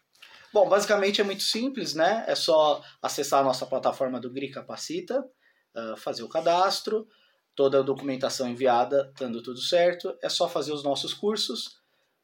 Bom, 0.52 0.68
basicamente 0.68 1.22
é 1.22 1.24
muito 1.24 1.44
simples, 1.44 1.94
né? 1.94 2.26
É 2.28 2.34
só 2.34 2.82
acessar 3.00 3.40
a 3.40 3.44
nossa 3.44 3.64
plataforma 3.64 4.20
do 4.20 4.30
GRI 4.30 4.50
Capacita, 4.50 5.24
uh, 5.74 5.96
fazer 5.96 6.24
o 6.24 6.28
cadastro, 6.28 7.08
toda 7.54 7.78
a 7.78 7.82
documentação 7.82 8.48
enviada, 8.48 9.12
dando 9.18 9.42
tudo 9.42 9.60
certo, 9.60 10.16
é 10.22 10.28
só 10.28 10.48
fazer 10.48 10.72
os 10.72 10.82
nossos 10.82 11.14
cursos, 11.14 11.78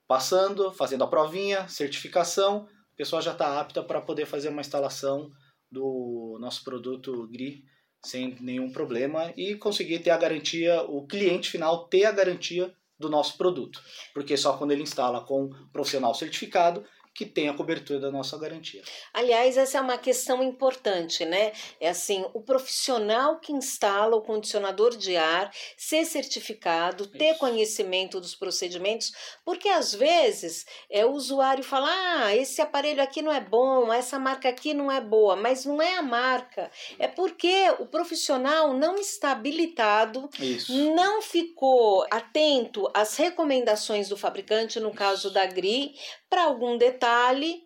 passando, 0.06 0.72
fazendo 0.72 1.04
a 1.04 1.08
provinha, 1.08 1.68
certificação, 1.68 2.68
a 2.92 2.96
pessoa 2.96 3.22
já 3.22 3.32
está 3.32 3.60
apta 3.60 3.82
para 3.82 4.00
poder 4.00 4.26
fazer 4.26 4.48
uma 4.48 4.60
instalação 4.60 5.30
do 5.70 6.36
nosso 6.40 6.64
produto 6.64 7.28
GRI 7.28 7.64
sem 8.04 8.36
nenhum 8.40 8.72
problema 8.72 9.32
e 9.36 9.54
conseguir 9.54 10.00
ter 10.00 10.10
a 10.10 10.16
garantia, 10.16 10.82
o 10.82 11.06
cliente 11.06 11.50
final 11.50 11.86
ter 11.86 12.06
a 12.06 12.12
garantia 12.12 12.74
do 12.98 13.08
nosso 13.08 13.36
produto. 13.36 13.82
Porque 14.12 14.36
só 14.36 14.56
quando 14.56 14.72
ele 14.72 14.82
instala 14.82 15.22
com 15.22 15.44
um 15.44 15.68
profissional 15.72 16.14
certificado 16.14 16.84
que 17.14 17.26
tem 17.26 17.48
a 17.48 17.54
cobertura 17.54 17.98
da 17.98 18.10
nossa 18.10 18.38
garantia. 18.38 18.82
Aliás, 19.12 19.56
essa 19.56 19.78
é 19.78 19.80
uma 19.80 19.98
questão 19.98 20.42
importante, 20.42 21.24
né? 21.24 21.52
É 21.80 21.88
assim, 21.88 22.24
o 22.32 22.40
profissional 22.40 23.38
que 23.40 23.52
instala 23.52 24.16
o 24.16 24.22
condicionador 24.22 24.96
de 24.96 25.16
ar 25.16 25.50
ser 25.76 26.04
certificado, 26.04 27.04
Isso. 27.04 27.12
ter 27.12 27.36
conhecimento 27.36 28.20
dos 28.20 28.34
procedimentos, 28.34 29.12
porque 29.44 29.68
às 29.68 29.92
vezes 29.94 30.64
é 30.88 31.04
o 31.04 31.10
usuário 31.12 31.64
fala: 31.64 31.88
"Ah, 31.90 32.34
esse 32.34 32.62
aparelho 32.62 33.02
aqui 33.02 33.20
não 33.20 33.32
é 33.32 33.40
bom, 33.40 33.92
essa 33.92 34.18
marca 34.18 34.48
aqui 34.48 34.72
não 34.72 34.90
é 34.90 35.00
boa", 35.00 35.36
mas 35.36 35.64
não 35.64 35.82
é 35.82 35.96
a 35.96 36.02
marca, 36.02 36.70
é 36.98 37.08
porque 37.08 37.70
o 37.78 37.86
profissional 37.86 38.72
não 38.72 38.96
está 38.96 39.32
habilitado, 39.32 40.28
Isso. 40.38 40.72
não 40.94 41.20
ficou 41.20 42.06
atento 42.10 42.88
às 42.94 43.16
recomendações 43.16 44.08
do 44.08 44.16
fabricante, 44.16 44.78
no 44.78 44.92
caso 44.92 45.30
da 45.30 45.44
GRI, 45.46 45.94
para 46.28 46.44
algum 46.44 46.78
detalhe, 46.78 46.99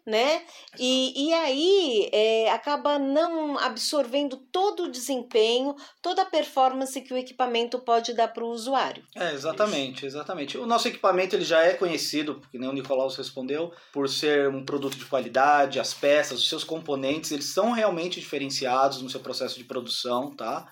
né? 0.07 0.43
E, 0.79 1.29
e 1.29 1.33
aí 1.33 2.11
é, 2.13 2.51
acaba 2.51 2.99
não 2.99 3.59
absorvendo 3.59 4.37
todo 4.37 4.85
o 4.85 4.91
desempenho, 4.91 5.75
toda 6.03 6.23
a 6.23 6.27
performance 6.27 7.01
que 7.01 7.13
o 7.13 7.17
equipamento 7.17 7.79
pode 7.79 8.13
dar 8.13 8.29
para 8.29 8.45
o 8.45 8.51
usuário. 8.51 9.03
É, 9.17 9.33
exatamente, 9.33 10.07
exatamente. 10.07 10.57
O 10.59 10.67
nosso 10.67 10.89
equipamento 10.89 11.37
ele 11.37 11.45
já 11.45 11.63
é 11.63 11.75
conhecido, 11.75 12.37
porque 12.37 12.59
nem 12.59 12.69
o 12.69 12.73
Nicolau 12.73 13.09
respondeu, 13.09 13.73
por 13.93 14.09
ser 14.09 14.49
um 14.49 14.65
produto 14.65 14.97
de 14.97 15.05
qualidade, 15.05 15.81
as 15.81 15.93
peças, 15.93 16.39
os 16.39 16.49
seus 16.49 16.65
componentes, 16.65 17.33
eles 17.33 17.47
são 17.47 17.73
realmente 17.73 18.21
diferenciados 18.21 19.03
no 19.03 19.11
seu 19.11 19.21
processo 19.21 19.59
de 19.59 19.65
produção, 19.65 20.35
tá? 20.35 20.67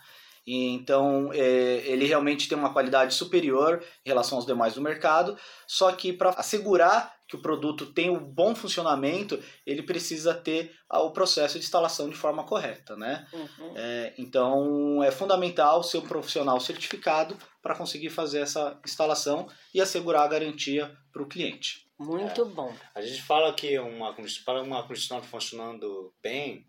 então 0.47 1.31
é, 1.33 1.83
ele 1.85 2.05
realmente 2.05 2.49
tem 2.49 2.59
uma 2.59 2.73
qualidade 2.73 3.15
superior 3.15 3.83
em 4.05 4.09
relação 4.09 4.39
aos 4.39 4.47
demais 4.47 4.75
do 4.75 4.81
mercado. 4.81 5.37
Só 5.67 5.93
que 5.93 6.13
para 6.13 6.31
assegurar 6.31 7.15
que 7.33 7.37
o 7.37 7.41
produto 7.41 7.87
tem 7.87 8.11
um 8.11 8.19
bom 8.19 8.55
funcionamento, 8.55 9.43
ele 9.65 9.83
precisa 9.83 10.35
ter 10.35 10.77
o 10.91 11.11
processo 11.13 11.59
de 11.59 11.65
instalação 11.65 12.11
de 12.11 12.15
forma 12.15 12.45
correta, 12.45 12.95
né? 12.95 13.27
Uhum. 13.33 13.73
É, 13.75 14.13
então 14.19 15.03
é 15.03 15.11
fundamental 15.11 15.83
ser 15.83 15.97
um 15.97 16.07
profissional 16.07 16.61
certificado 16.61 17.35
para 17.63 17.75
conseguir 17.75 18.11
fazer 18.11 18.41
essa 18.41 18.79
instalação 18.85 19.49
e 19.73 19.81
assegurar 19.81 20.25
a 20.25 20.29
garantia 20.29 20.95
para 21.11 21.23
o 21.23 21.27
cliente. 21.27 21.89
Muito 21.99 22.43
é, 22.43 22.45
bom. 22.45 22.75
A 22.95 23.01
gente 23.01 23.23
fala 23.23 23.51
que 23.55 23.79
uma, 23.79 24.15
para 24.45 24.61
uma 24.61 24.83
construção 24.83 25.23
funcionando 25.23 26.13
bem, 26.23 26.67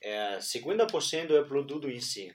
é, 0.00 0.38
50% 0.38 1.30
é 1.30 1.40
o 1.40 1.46
produto 1.46 1.88
em 1.88 2.00
si. 2.00 2.34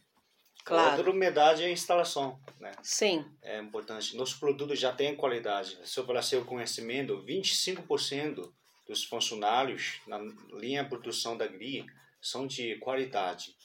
Claro. 0.68 0.98
Outra 0.98 1.12
umidade 1.12 1.64
é 1.64 1.68
a 1.68 1.72
instalação, 1.72 2.38
né? 2.60 2.74
Sim. 2.84 3.26
É 3.42 3.58
importante. 3.58 4.18
Nosso 4.18 4.38
produto 4.38 4.76
já 4.76 4.92
tem 4.92 5.16
qualidade. 5.16 5.80
Só 5.86 6.04
para 6.04 6.22
seu 6.22 6.44
conhecimento, 6.44 7.24
25% 7.26 8.52
dos 8.86 9.06
funcionários 9.06 10.02
na 10.06 10.20
linha 10.52 10.84
de 10.84 10.90
produção 10.90 11.38
da 11.38 11.48
GRI 11.48 11.86
são 12.22 12.46
de 12.46 12.76
qualidade. 12.80 13.56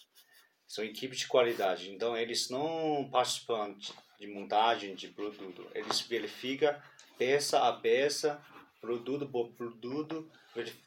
São 0.69 0.85
equipes 0.85 1.19
de 1.19 1.27
qualidade. 1.27 1.91
Então, 1.91 2.17
eles 2.17 2.49
não 2.49 3.09
participam 3.11 3.77
de 4.21 4.27
montagem 4.29 4.95
de 4.95 5.09
produto. 5.09 5.67
Eles 5.75 6.01
verificam 6.03 6.73
peça 7.19 7.59
a 7.69 7.73
peça, 7.73 8.41
produto 8.81 9.27
por 9.27 9.49
produto, 9.55 10.31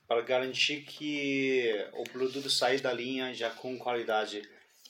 para 0.07 0.21
garantir 0.21 0.83
que 0.83 1.73
o 1.91 2.03
produto 2.05 2.49
sai 2.49 2.79
da 2.79 2.93
linha 2.93 3.33
já 3.33 3.49
com 3.49 3.77
qualidade 3.77 4.41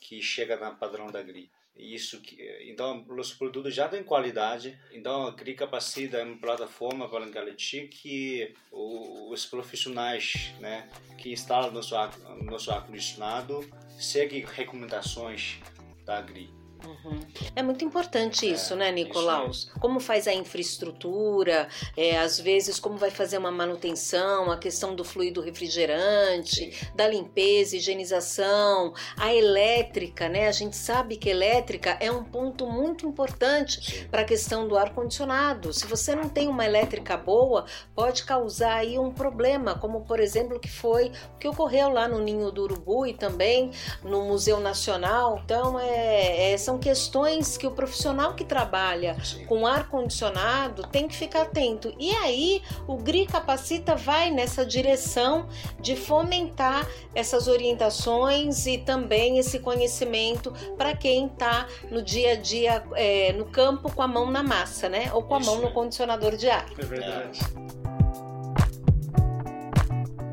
que 0.08 0.22
chega 0.22 0.56
na 0.58 0.72
padrão 0.72 1.12
da 1.12 1.22
GRI. 1.22 1.50
Isso 1.76 2.22
que, 2.22 2.38
então, 2.70 3.06
os 3.10 3.34
produtos 3.34 3.76
já 3.76 3.90
têm 3.90 4.02
qualidade, 4.02 4.80
então 4.94 5.28
a 5.28 5.32
GRI 5.32 5.56
capacita 5.56 6.24
uma 6.24 6.38
plataforma 6.38 7.10
para 7.10 7.26
garantir 7.26 7.90
que 7.90 8.54
os 8.72 9.46
profissionais 9.46 10.54
né, 10.60 10.90
que 11.18 11.34
instalam 11.34 11.72
nosso 11.72 11.96
nosso 12.44 12.72
ar-condicionado 12.72 13.68
seguem 14.00 14.46
recomendações 14.46 15.60
da 16.06 16.22
GRI. 16.22 16.65
Uhum. 16.86 17.20
É 17.56 17.64
muito 17.64 17.84
importante 17.84 18.50
isso, 18.50 18.74
é, 18.74 18.78
né, 18.78 18.92
Nicolaus? 18.92 19.58
Isso 19.58 19.80
como 19.80 20.00
faz 20.00 20.28
a 20.28 20.34
infraestrutura, 20.34 21.68
é, 21.96 22.18
às 22.18 22.40
vezes 22.40 22.80
como 22.80 22.98
vai 22.98 23.10
fazer 23.10 23.38
uma 23.38 23.52
manutenção, 23.52 24.52
a 24.52 24.58
questão 24.58 24.96
do 24.96 25.04
fluido 25.04 25.42
refrigerante, 25.42 26.72
Sim. 26.72 26.88
da 26.96 27.08
limpeza, 27.08 27.76
higienização, 27.76 28.94
a 29.18 29.34
elétrica, 29.34 30.30
né? 30.30 30.48
A 30.48 30.52
gente 30.52 30.76
sabe 30.76 31.18
que 31.18 31.30
elétrica 31.30 31.98
é 32.00 32.12
um 32.12 32.24
ponto 32.24 32.68
muito 32.68 33.08
importante 33.08 34.08
para 34.10 34.22
a 34.22 34.26
questão 34.26 34.68
do 34.68 34.78
ar 34.78 34.94
condicionado. 34.94 35.74
Se 35.74 35.86
você 35.86 36.16
não 36.16 36.30
tem 36.30 36.48
uma 36.48 36.66
elétrica 36.66 37.18
boa, 37.18 37.66
pode 37.94 38.24
causar 38.24 38.78
aí 38.78 38.98
um 38.98 39.12
problema, 39.12 39.76
como 39.76 40.02
por 40.02 40.20
exemplo 40.20 40.60
que 40.60 40.70
foi 40.70 41.12
o 41.36 41.38
que 41.40 41.48
ocorreu 41.48 41.90
lá 41.90 42.08
no 42.08 42.20
Ninho 42.20 42.52
do 42.52 42.64
Urubu 42.64 43.06
e 43.06 43.14
também 43.14 43.72
no 44.04 44.24
Museu 44.26 44.60
Nacional. 44.60 45.42
Então, 45.44 45.80
é, 45.80 46.54
é 46.54 46.58
são 46.58 46.75
são 46.76 46.80
questões 46.80 47.58
que 47.58 47.66
o 47.66 47.72
profissional 47.72 48.34
que 48.34 48.44
trabalha 48.44 49.16
Sim. 49.24 49.46
com 49.46 49.66
ar 49.66 49.90
condicionado 49.90 50.84
tem 50.88 51.08
que 51.08 51.16
ficar 51.16 51.44
atento. 51.44 51.94
E 51.98 52.12
aí 52.12 52.62
o 52.88 52.98
GRI 52.98 53.26
Capacita 53.26 53.96
vai 53.96 54.30
nessa 54.30 54.66
direção 54.66 55.48
de 55.80 55.96
fomentar 55.96 56.88
essas 57.14 57.48
orientações 57.48 58.66
e 58.66 58.78
também 58.78 59.38
esse 59.38 59.60
conhecimento 59.60 60.54
para 60.78 60.96
quem 60.96 61.28
está 61.28 61.68
no 61.90 62.02
dia 62.02 62.34
a 62.34 62.36
dia 62.36 62.84
é, 62.96 63.32
no 63.34 63.46
campo 63.46 63.92
com 63.92 64.02
a 64.02 64.08
mão 64.08 64.30
na 64.30 64.44
massa, 64.44 64.90
né? 64.90 65.12
Ou 65.14 65.24
com 65.24 65.36
a 65.36 65.40
Isso. 65.40 65.50
mão 65.50 65.62
no 65.62 65.72
condicionador 65.72 66.36
de 66.36 66.50
ar. 66.50 66.66
É 66.78 66.86
verdade. 66.86 67.40
É. 67.82 67.85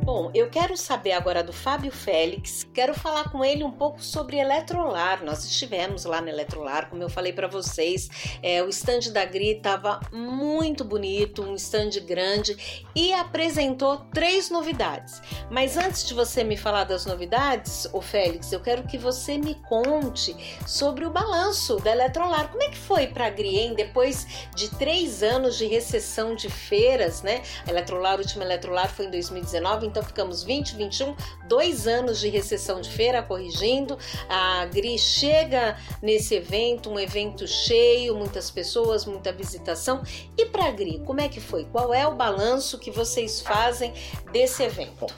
Bom, 0.04 0.32
eu 0.34 0.50
quero 0.50 0.76
saber 0.76 1.12
agora 1.12 1.44
do 1.44 1.52
Fábio 1.52 1.92
Félix. 1.92 2.66
Quero 2.74 2.92
falar 2.92 3.30
com 3.30 3.44
ele 3.44 3.62
um 3.62 3.70
pouco 3.70 4.02
sobre 4.02 4.36
Eletrolar. 4.36 5.24
Nós 5.24 5.44
estivemos 5.44 6.04
lá 6.04 6.20
no 6.20 6.28
Eletrolar, 6.28 6.90
como 6.90 7.04
eu 7.04 7.08
falei 7.08 7.32
para 7.32 7.46
vocês. 7.46 8.10
É, 8.42 8.60
o 8.64 8.68
stand 8.68 9.12
da 9.12 9.24
Gri 9.24 9.52
estava 9.52 10.00
muito 10.10 10.82
bonito, 10.82 11.44
um 11.44 11.54
stand 11.54 11.90
grande 12.04 12.82
e 12.96 13.12
apresentou 13.12 13.98
três 14.12 14.50
novidades. 14.50 15.22
Mas 15.48 15.76
antes 15.76 16.04
de 16.04 16.14
você 16.14 16.42
me 16.42 16.56
falar 16.56 16.82
das 16.82 17.06
novidades, 17.06 17.88
o 17.92 18.00
Félix, 18.00 18.50
eu 18.50 18.58
quero 18.58 18.82
que 18.82 18.98
você 18.98 19.38
me 19.38 19.54
conte 19.68 20.34
sobre 20.66 21.04
o 21.04 21.10
balanço 21.10 21.76
da 21.76 21.92
Eletrolar. 21.92 22.48
Como 22.48 22.64
é 22.64 22.70
que 22.70 22.78
foi 22.78 23.06
para 23.06 23.26
a 23.26 23.30
Gri, 23.30 23.56
hein? 23.56 23.74
Depois 23.76 24.26
de 24.56 24.68
três 24.68 25.22
anos 25.22 25.56
de 25.56 25.66
recessão 25.66 26.34
de 26.34 26.50
feiras, 26.50 27.22
né? 27.22 27.40
A 27.64 27.70
Eletrolar, 27.70 28.18
último 28.18 28.42
Eletrolar 28.42 28.92
foi 28.92 29.06
em 29.06 29.10
2019, 29.10 29.92
então 29.92 30.01
então 30.02 30.04
ficamos 30.04 30.42
20, 30.42 30.76
21, 30.76 31.14
dois 31.46 31.86
anos 31.86 32.18
de 32.18 32.28
recessão 32.28 32.80
de 32.80 32.90
feira 32.90 33.22
corrigindo. 33.22 33.96
A 34.28 34.66
GRI 34.66 34.98
chega 34.98 35.76
nesse 36.02 36.34
evento, 36.34 36.90
um 36.90 36.98
evento 36.98 37.46
cheio, 37.46 38.16
muitas 38.16 38.50
pessoas, 38.50 39.04
muita 39.04 39.32
visitação. 39.32 40.02
E 40.36 40.46
para 40.46 40.66
a 40.66 40.70
GRI, 40.70 41.02
como 41.06 41.20
é 41.20 41.28
que 41.28 41.40
foi? 41.40 41.64
Qual 41.64 41.94
é 41.94 42.06
o 42.06 42.14
balanço 42.14 42.78
que 42.78 42.90
vocês 42.90 43.40
fazem 43.40 43.92
desse 44.32 44.62
evento? 44.62 44.92
Bom, 45.00 45.08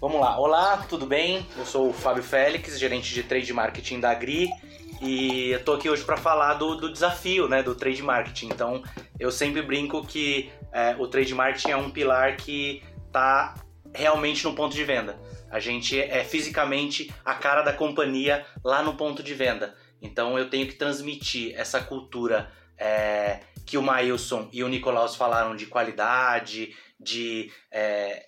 Vamos 0.00 0.20
lá. 0.20 0.38
Olá, 0.38 0.84
tudo 0.88 1.06
bem? 1.06 1.46
Eu 1.56 1.64
sou 1.64 1.88
o 1.88 1.92
Fábio 1.92 2.22
Félix, 2.22 2.78
gerente 2.78 3.14
de 3.14 3.22
trade 3.22 3.52
marketing 3.52 4.00
da 4.00 4.10
Agri. 4.10 4.50
E 5.00 5.50
eu 5.50 5.64
tô 5.64 5.72
aqui 5.74 5.88
hoje 5.88 6.04
para 6.04 6.16
falar 6.16 6.54
do, 6.54 6.76
do, 6.76 6.92
desafio 6.92 7.48
né, 7.48 7.62
do 7.62 7.74
trade 7.74 8.02
marketing. 8.02 8.46
Então, 8.46 8.82
eu 9.18 9.30
sempre 9.30 9.62
brinco 9.62 10.04
que 10.04 10.50
é, 10.72 10.94
o 10.98 11.06
trade 11.06 11.34
marketing 11.34 11.70
é 11.70 11.76
um 11.76 11.90
pilar 11.90 12.36
que 12.36 12.82
tá 13.12 13.54
realmente 13.94 14.44
no 14.44 14.54
ponto 14.54 14.74
de 14.74 14.84
venda. 14.84 15.18
A 15.50 15.60
gente 15.60 15.98
é 15.98 16.24
fisicamente 16.24 17.12
a 17.24 17.34
cara 17.34 17.62
da 17.62 17.72
companhia 17.72 18.44
lá 18.64 18.82
no 18.82 18.96
ponto 18.96 19.22
de 19.22 19.34
venda. 19.34 19.74
Então, 20.02 20.38
eu 20.38 20.50
tenho 20.50 20.66
que 20.66 20.74
transmitir 20.74 21.54
essa 21.56 21.80
cultura 21.80 22.50
é, 22.76 23.40
que 23.64 23.78
o 23.78 23.82
Mailson 23.82 24.48
e 24.52 24.62
o 24.62 24.68
Nicolaus 24.68 25.14
falaram 25.14 25.56
de 25.56 25.66
qualidade, 25.66 26.76
de 26.98 27.50
é, 27.70 28.26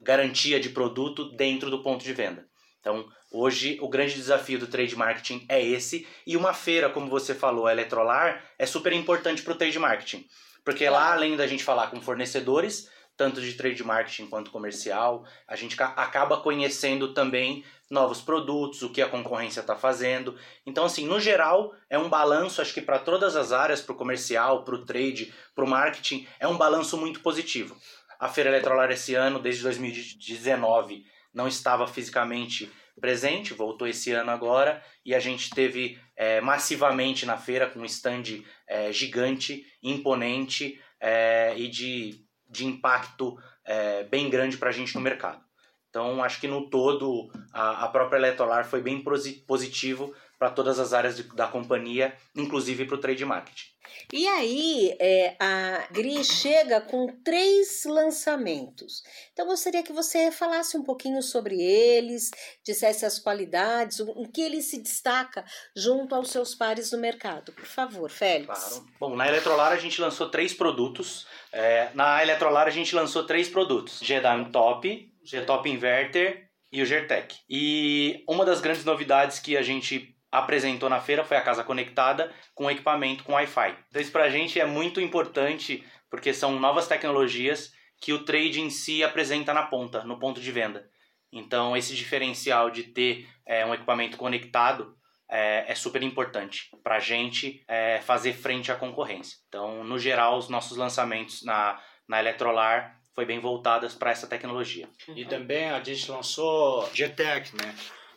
garantia 0.00 0.60
de 0.60 0.68
produto 0.70 1.30
dentro 1.36 1.70
do 1.70 1.82
ponto 1.82 2.04
de 2.04 2.12
venda. 2.12 2.46
Então, 2.80 3.08
hoje 3.32 3.78
o 3.80 3.88
grande 3.88 4.14
desafio 4.14 4.58
do 4.58 4.66
trade 4.66 4.94
marketing 4.94 5.44
é 5.48 5.64
esse, 5.64 6.06
e 6.26 6.36
uma 6.36 6.54
feira, 6.54 6.88
como 6.90 7.10
você 7.10 7.34
falou, 7.34 7.66
a 7.66 7.72
Eletrolar, 7.72 8.44
é 8.58 8.66
super 8.66 8.92
importante 8.92 9.42
para 9.42 9.52
o 9.52 9.56
trade 9.56 9.78
marketing. 9.78 10.24
Porque 10.64 10.88
lá, 10.88 11.12
além 11.12 11.36
da 11.36 11.46
gente 11.46 11.64
falar 11.64 11.88
com 11.88 12.00
fornecedores, 12.00 12.88
tanto 13.16 13.40
de 13.40 13.54
trade 13.54 13.82
marketing 13.82 14.26
quanto 14.26 14.50
comercial, 14.50 15.24
a 15.48 15.56
gente 15.56 15.76
acaba 15.80 16.36
conhecendo 16.36 17.14
também 17.14 17.64
novos 17.90 18.20
produtos, 18.20 18.82
o 18.82 18.90
que 18.90 19.00
a 19.00 19.08
concorrência 19.08 19.60
está 19.60 19.76
fazendo. 19.76 20.36
Então, 20.66 20.84
assim, 20.84 21.06
no 21.06 21.18
geral, 21.18 21.74
é 21.88 21.98
um 21.98 22.08
balanço, 22.08 22.60
acho 22.60 22.74
que 22.74 22.80
para 22.80 22.98
todas 22.98 23.36
as 23.36 23.52
áreas, 23.52 23.80
para 23.80 23.94
o 23.94 23.96
comercial, 23.96 24.64
para 24.64 24.74
o 24.74 24.84
trade, 24.84 25.32
para 25.54 25.64
o 25.64 25.68
marketing, 25.68 26.26
é 26.38 26.46
um 26.46 26.56
balanço 26.56 26.96
muito 26.96 27.20
positivo. 27.20 27.76
A 28.18 28.28
Feira 28.28 28.50
Eletrolar 28.50 28.90
esse 28.90 29.14
ano, 29.14 29.38
desde 29.38 29.62
2019, 29.62 31.06
não 31.32 31.46
estava 31.46 31.86
fisicamente 31.86 32.70
presente, 33.00 33.54
voltou 33.54 33.86
esse 33.86 34.10
ano 34.12 34.30
agora, 34.30 34.82
e 35.04 35.14
a 35.14 35.20
gente 35.20 35.50
teve 35.50 35.98
é, 36.16 36.40
massivamente 36.40 37.26
na 37.26 37.36
feira 37.36 37.68
com 37.68 37.80
um 37.80 37.84
stand 37.84 38.42
é, 38.66 38.90
gigante, 38.90 39.66
imponente 39.82 40.80
é, 40.98 41.54
e 41.56 41.68
de, 41.68 42.25
de 42.48 42.66
impacto 42.66 43.38
é, 43.64 44.04
bem 44.04 44.30
grande 44.30 44.56
para 44.56 44.70
a 44.70 44.72
gente 44.72 44.94
no 44.94 45.00
mercado. 45.00 45.44
Então, 45.88 46.22
acho 46.22 46.40
que 46.40 46.48
no 46.48 46.68
todo, 46.68 47.30
a, 47.52 47.84
a 47.84 47.88
própria 47.88 48.18
Eletrolar 48.18 48.66
foi 48.66 48.82
bem 48.82 49.02
positivo 49.46 50.14
para 50.38 50.50
todas 50.50 50.78
as 50.78 50.92
áreas 50.92 51.16
de, 51.16 51.22
da 51.34 51.46
companhia, 51.46 52.14
inclusive 52.34 52.84
para 52.84 52.96
o 52.96 53.00
trade 53.00 53.24
marketing. 53.24 53.75
E 54.12 54.26
aí, 54.26 54.96
é, 55.00 55.36
a 55.38 55.86
GRI 55.90 56.24
chega 56.24 56.80
com 56.80 57.06
três 57.24 57.84
lançamentos. 57.84 59.02
Então, 59.32 59.46
gostaria 59.46 59.82
que 59.82 59.92
você 59.92 60.30
falasse 60.30 60.76
um 60.76 60.82
pouquinho 60.82 61.22
sobre 61.22 61.60
eles, 61.60 62.30
dissesse 62.64 63.04
as 63.04 63.18
qualidades, 63.18 64.00
o 64.00 64.28
que 64.28 64.42
ele 64.42 64.62
se 64.62 64.80
destaca 64.80 65.44
junto 65.74 66.14
aos 66.14 66.30
seus 66.30 66.54
pares 66.54 66.92
no 66.92 66.98
mercado. 66.98 67.52
Por 67.52 67.66
favor, 67.66 68.10
Félix. 68.10 68.46
Claro. 68.46 68.86
Bom, 68.98 69.16
na 69.16 69.28
Eletrolar 69.28 69.72
a 69.72 69.76
gente 69.76 70.00
lançou 70.00 70.28
três 70.30 70.52
produtos. 70.52 71.26
É, 71.52 71.90
na 71.94 72.22
Eletrolar 72.22 72.66
a 72.66 72.70
gente 72.70 72.94
lançou 72.94 73.24
três 73.24 73.48
produtos: 73.48 74.00
G-Dyne 74.00 74.50
Top, 74.50 75.12
G-Top 75.24 75.68
Inverter 75.68 76.48
e 76.72 76.82
o 76.82 76.86
Gertec. 76.86 77.36
E 77.48 78.24
uma 78.28 78.44
das 78.44 78.60
grandes 78.60 78.84
novidades 78.84 79.38
que 79.38 79.56
a 79.56 79.62
gente 79.62 80.15
apresentou 80.30 80.88
na 80.88 81.00
feira 81.00 81.24
foi 81.24 81.36
a 81.36 81.42
casa 81.42 81.64
conectada 81.64 82.32
com 82.54 82.70
equipamento 82.70 83.24
com 83.24 83.32
Wi-Fi. 83.32 83.76
Então 83.88 84.02
isso 84.02 84.12
para 84.12 84.24
a 84.24 84.30
gente 84.30 84.60
é 84.60 84.66
muito 84.66 85.00
importante 85.00 85.84
porque 86.10 86.32
são 86.32 86.58
novas 86.58 86.86
tecnologias 86.86 87.72
que 88.00 88.12
o 88.12 88.24
trade 88.24 88.60
em 88.60 88.70
si 88.70 89.02
apresenta 89.02 89.54
na 89.54 89.62
ponta, 89.62 90.04
no 90.04 90.18
ponto 90.18 90.40
de 90.40 90.52
venda. 90.52 90.88
Então 91.32 91.76
esse 91.76 91.94
diferencial 91.94 92.70
de 92.70 92.84
ter 92.84 93.28
é, 93.46 93.64
um 93.64 93.74
equipamento 93.74 94.16
conectado 94.16 94.96
é, 95.28 95.70
é 95.70 95.74
super 95.74 96.02
importante 96.02 96.70
para 96.82 96.96
a 96.96 97.00
gente 97.00 97.62
é, 97.66 98.00
fazer 98.00 98.32
frente 98.32 98.70
à 98.70 98.76
concorrência. 98.76 99.38
Então 99.48 99.82
no 99.84 99.98
geral 99.98 100.38
os 100.38 100.48
nossos 100.48 100.76
lançamentos 100.76 101.42
na, 101.42 101.80
na 102.08 102.20
Eletrolar 102.20 103.00
foi 103.14 103.24
bem 103.24 103.40
voltadas 103.40 103.94
para 103.94 104.10
essa 104.10 104.26
tecnologia. 104.26 104.86
E 105.14 105.24
também 105.24 105.70
a 105.70 105.82
gente 105.82 106.10
lançou 106.10 106.86
GTEC, 106.92 107.56
né? 107.56 107.74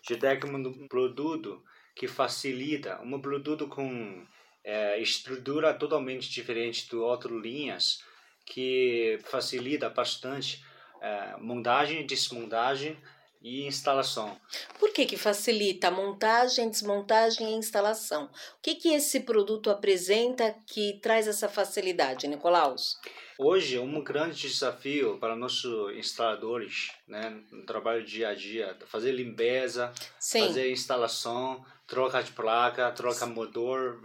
GTEC 0.08 0.46
é 0.46 0.50
um 0.50 0.88
produto 0.90 1.64
que 2.00 2.08
facilita 2.08 2.98
um 3.04 3.20
produto 3.20 3.68
com 3.68 4.26
é, 4.64 5.02
estrutura 5.02 5.74
totalmente 5.74 6.30
diferente 6.30 6.88
de 6.88 6.96
outras 6.96 7.38
linhas 7.42 8.02
que 8.46 9.20
facilita 9.26 9.90
bastante 9.90 10.64
é, 11.02 11.36
montagem, 11.42 12.06
desmontagem 12.06 12.98
e 13.42 13.66
instalação. 13.66 14.40
Por 14.80 14.94
que, 14.94 15.06
que 15.06 15.18
facilita 15.18 15.90
a 15.90 15.92
montagem, 15.92 16.70
desmontagem 16.70 17.52
e 17.52 17.56
instalação? 17.56 18.26
O 18.26 18.62
que, 18.62 18.76
que 18.76 18.94
esse 18.94 19.20
produto 19.20 19.70
apresenta 19.70 20.56
que 20.68 21.00
traz 21.02 21.28
essa 21.28 21.50
facilidade, 21.50 22.30
Nicolaus? 22.30 22.98
Hoje, 23.38 23.78
um 23.78 24.02
grande 24.02 24.48
desafio 24.48 25.18
para 25.18 25.36
nossos 25.36 25.96
instaladores, 25.98 26.92
né, 27.06 27.42
no 27.52 27.66
trabalho 27.66 28.06
dia 28.06 28.30
a 28.30 28.36
dia, 28.36 28.78
fazer 28.88 29.12
limpeza, 29.12 29.94
Sim. 30.18 30.48
fazer 30.48 30.72
instalação, 30.72 31.66
troca 31.90 32.22
de 32.22 32.32
placa, 32.32 32.92
troca 32.92 33.26
motor, 33.26 34.00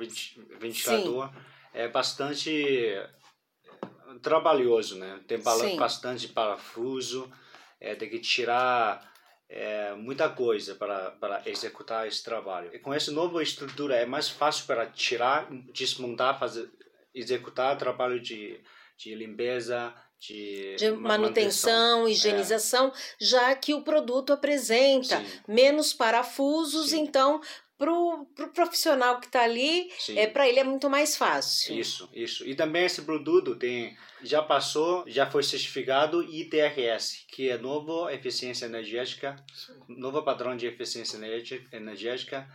ventilador, 0.58 1.28
Sim. 1.28 1.34
é 1.74 1.88
bastante 1.88 2.96
trabalhoso, 4.22 4.96
né? 4.96 5.20
Tem 5.26 5.38
Sim. 5.38 5.76
bastante 5.76 6.28
parafuso, 6.28 7.30
é, 7.80 7.94
tem 7.94 8.08
que 8.08 8.18
tirar 8.18 9.12
é, 9.48 9.92
muita 9.94 10.28
coisa 10.28 10.74
para, 10.74 11.10
para 11.12 11.42
executar 11.46 12.08
esse 12.08 12.22
trabalho. 12.22 12.70
E 12.74 12.78
com 12.78 12.92
essa 12.92 13.12
nova 13.12 13.42
estrutura 13.42 13.96
é 13.96 14.06
mais 14.06 14.28
fácil 14.28 14.66
para 14.66 14.86
tirar, 14.86 15.48
desmontar, 15.72 16.38
fazer, 16.38 16.70
executar 17.14 17.76
trabalho 17.76 18.20
de, 18.20 18.60
de 18.96 19.14
limpeza, 19.14 19.94
de, 20.18 20.76
de 20.76 20.90
manutenção, 20.90 21.02
manutenção, 21.02 22.08
higienização, 22.08 22.88
é. 22.88 22.92
já 23.20 23.54
que 23.54 23.74
o 23.74 23.82
produto 23.82 24.32
apresenta 24.32 25.20
Sim. 25.20 25.40
menos 25.46 25.92
parafusos, 25.92 26.90
Sim. 26.90 27.00
então 27.00 27.42
pro, 27.78 28.26
pro 28.34 28.48
profissional 28.52 29.20
que 29.20 29.26
está 29.26 29.42
ali, 29.42 29.90
Sim. 29.98 30.18
é 30.18 30.26
para 30.26 30.48
ele 30.48 30.60
é 30.60 30.64
muito 30.64 30.88
mais 30.88 31.16
fácil. 31.16 31.78
Isso, 31.78 32.08
isso. 32.12 32.46
E 32.46 32.54
também 32.54 32.84
esse 32.84 33.02
produto 33.02 33.56
tem 33.56 33.96
já 34.22 34.42
passou, 34.42 35.04
já 35.06 35.30
foi 35.30 35.42
certificado 35.42 36.22
ITRS, 36.22 37.26
que 37.28 37.50
é 37.50 37.58
novo 37.58 38.08
eficiência 38.08 38.66
energética, 38.66 39.36
Sim. 39.52 39.72
novo 39.88 40.22
padrão 40.22 40.56
de 40.56 40.66
eficiência 40.66 41.16
energética, 41.72 42.48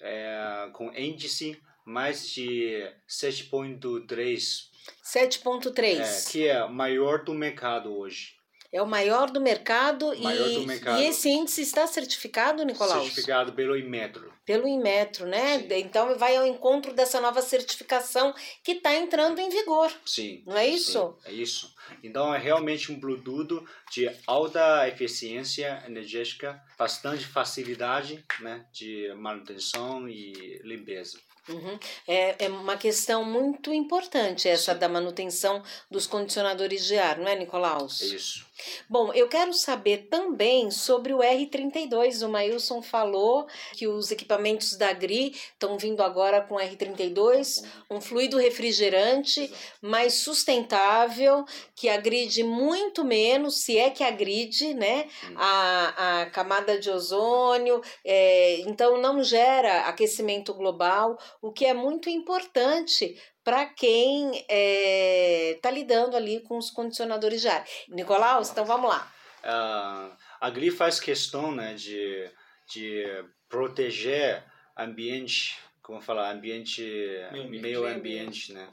é, 0.00 0.68
com 0.72 0.92
índice 0.92 1.60
mais 1.84 2.28
de 2.28 2.92
7.3 3.08 4.76
7.3 5.02 6.00
é, 6.00 6.30
que 6.30 6.46
é 6.46 6.68
maior 6.68 7.24
do 7.24 7.32
mercado 7.34 7.96
hoje. 7.96 8.36
É 8.72 8.82
o 8.82 8.86
maior 8.86 9.30
do 9.30 9.40
mercado, 9.40 10.06
maior 10.20 10.48
e, 10.48 10.54
do 10.54 10.66
mercado. 10.66 11.00
e 11.00 11.06
esse 11.06 11.28
índice 11.28 11.62
está 11.62 11.86
certificado, 11.86 12.64
Nicolau? 12.64 13.00
Certificado 13.00 13.52
pelo 13.52 13.76
Inmetro. 13.76 14.35
Pelo 14.46 14.66
Inmetro, 14.66 15.26
né? 15.26 15.58
Sim. 15.58 15.66
Então 15.72 16.16
vai 16.16 16.36
ao 16.36 16.46
encontro 16.46 16.94
dessa 16.94 17.20
nova 17.20 17.42
certificação 17.42 18.32
que 18.62 18.72
está 18.72 18.94
entrando 18.94 19.40
em 19.40 19.50
vigor. 19.50 19.92
Sim. 20.06 20.42
Não 20.46 20.56
é 20.56 20.66
isso? 20.66 21.16
Sim, 21.22 21.30
é 21.30 21.32
isso. 21.32 21.74
Então 22.02 22.32
é 22.32 22.38
realmente 22.38 22.90
um 22.90 22.98
produto 22.98 23.66
de 23.92 24.08
alta 24.26 24.88
eficiência 24.88 25.82
energética, 25.86 26.62
bastante 26.78 27.26
facilidade 27.26 28.24
né, 28.40 28.64
de 28.72 29.12
manutenção 29.14 30.08
e 30.08 30.60
limpeza. 30.62 31.18
Uhum. 31.48 31.78
É, 32.08 32.44
é 32.46 32.48
uma 32.48 32.76
questão 32.76 33.24
muito 33.24 33.72
importante 33.72 34.48
essa 34.48 34.72
Sim. 34.72 34.78
da 34.78 34.88
manutenção 34.88 35.62
dos 35.90 36.06
condicionadores 36.06 36.84
de 36.84 36.98
ar, 36.98 37.18
não 37.18 37.28
é, 37.28 37.36
Nicolaus? 37.36 38.02
É 38.02 38.06
isso. 38.06 38.46
Bom, 38.88 39.12
eu 39.12 39.28
quero 39.28 39.52
saber 39.52 40.08
também 40.08 40.70
sobre 40.70 41.12
o 41.12 41.18
R32. 41.18 42.26
O 42.26 42.28
Mailson 42.28 42.80
falou 42.82 43.46
que 43.74 43.86
os 43.86 44.10
equipamentos 44.10 44.76
da 44.76 44.92
GRI 44.92 45.32
estão 45.52 45.76
vindo 45.78 46.02
agora 46.02 46.40
com 46.40 46.56
R32, 46.56 47.64
um 47.90 48.00
fluido 48.00 48.38
refrigerante 48.38 49.52
mais 49.80 50.14
sustentável, 50.14 51.44
que 51.74 51.88
agride 51.88 52.42
muito 52.42 53.04
menos, 53.04 53.62
se 53.62 53.78
é 53.78 53.90
que 53.90 54.02
agride, 54.02 54.74
né, 54.74 55.06
hum. 55.24 55.34
a, 55.36 56.22
a 56.22 56.26
camada 56.30 56.78
de 56.78 56.90
ozônio, 56.90 57.80
é, 58.04 58.60
então 58.60 59.00
não 59.00 59.22
gera 59.22 59.82
aquecimento 59.82 60.54
global, 60.54 61.18
o 61.42 61.52
que 61.52 61.66
é 61.66 61.74
muito 61.74 62.08
importante 62.08 63.16
para 63.46 63.64
quem 63.64 64.32
está 64.32 64.44
é, 64.48 65.58
tá 65.62 65.70
lidando 65.70 66.16
ali 66.16 66.40
com 66.40 66.58
os 66.58 66.68
condicionadores 66.68 67.40
de 67.40 67.46
ar. 67.46 67.64
Nicolaus, 67.88 68.50
então 68.50 68.64
vamos 68.64 68.90
lá. 68.90 69.08
Uh, 69.44 70.16
a 70.40 70.50
GRI 70.50 70.72
faz 70.72 70.98
questão 70.98 71.52
né, 71.52 71.74
de, 71.74 72.28
de 72.68 73.04
proteger 73.48 74.42
ambiente, 74.76 75.56
como 75.80 76.00
falar, 76.00 76.32
ambiente, 76.32 76.82
meio, 77.30 77.62
meio 77.62 77.86
ambiente, 77.86 78.52
né? 78.52 78.68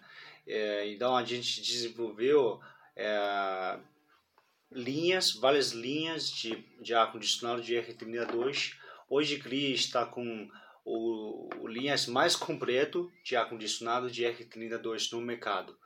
É, 0.47 0.87
então 0.87 1.15
a 1.15 1.23
gente 1.23 1.61
desenvolveu 1.61 2.59
é, 2.95 3.77
linhas, 4.71 5.33
várias 5.33 5.71
linhas 5.71 6.31
de, 6.31 6.55
de 6.81 6.95
ar-condicionado 6.95 7.61
de 7.61 7.75
R32. 7.75 8.73
Hoje 9.07 9.35
GRI 9.35 9.75
está 9.75 10.03
com 10.03 10.49
o, 10.85 11.49
o 11.59 11.67
linhas 11.67 12.07
mais 12.07 12.35
completo 12.35 13.11
de 13.23 13.35
ar-condicionado 13.35 14.09
de 14.09 14.23
R32 14.23 15.11
no 15.11 15.21
mercado. 15.21 15.77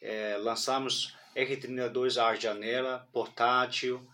É, 0.00 0.36
lançamos 0.38 1.16
R32 1.36 2.20
ar 2.20 2.36
janela, 2.38 3.08
portátil, 3.12 4.06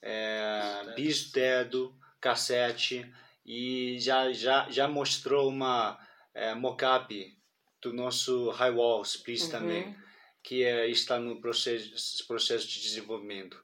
é, 0.00 0.94
bistedo, 0.96 1.94
cassete 2.20 3.10
e 3.44 3.98
já, 3.98 4.32
já, 4.32 4.70
já 4.70 4.88
mostrou 4.88 5.48
uma 5.48 5.98
é, 6.34 6.54
mockup 6.54 7.36
do 7.82 7.92
nosso 7.92 8.50
high 8.50 8.70
wall 8.70 9.02
split 9.02 9.42
uhum. 9.42 9.50
também, 9.50 9.96
que 10.42 10.64
é, 10.64 10.88
está 10.88 11.18
no 11.18 11.40
processo, 11.40 12.26
processo 12.26 12.66
de 12.66 12.80
desenvolvimento. 12.80 13.62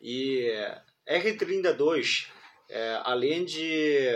E 0.00 0.50
é, 0.50 0.82
R32, 1.20 2.28
é, 2.68 3.00
além 3.04 3.44
de 3.44 4.08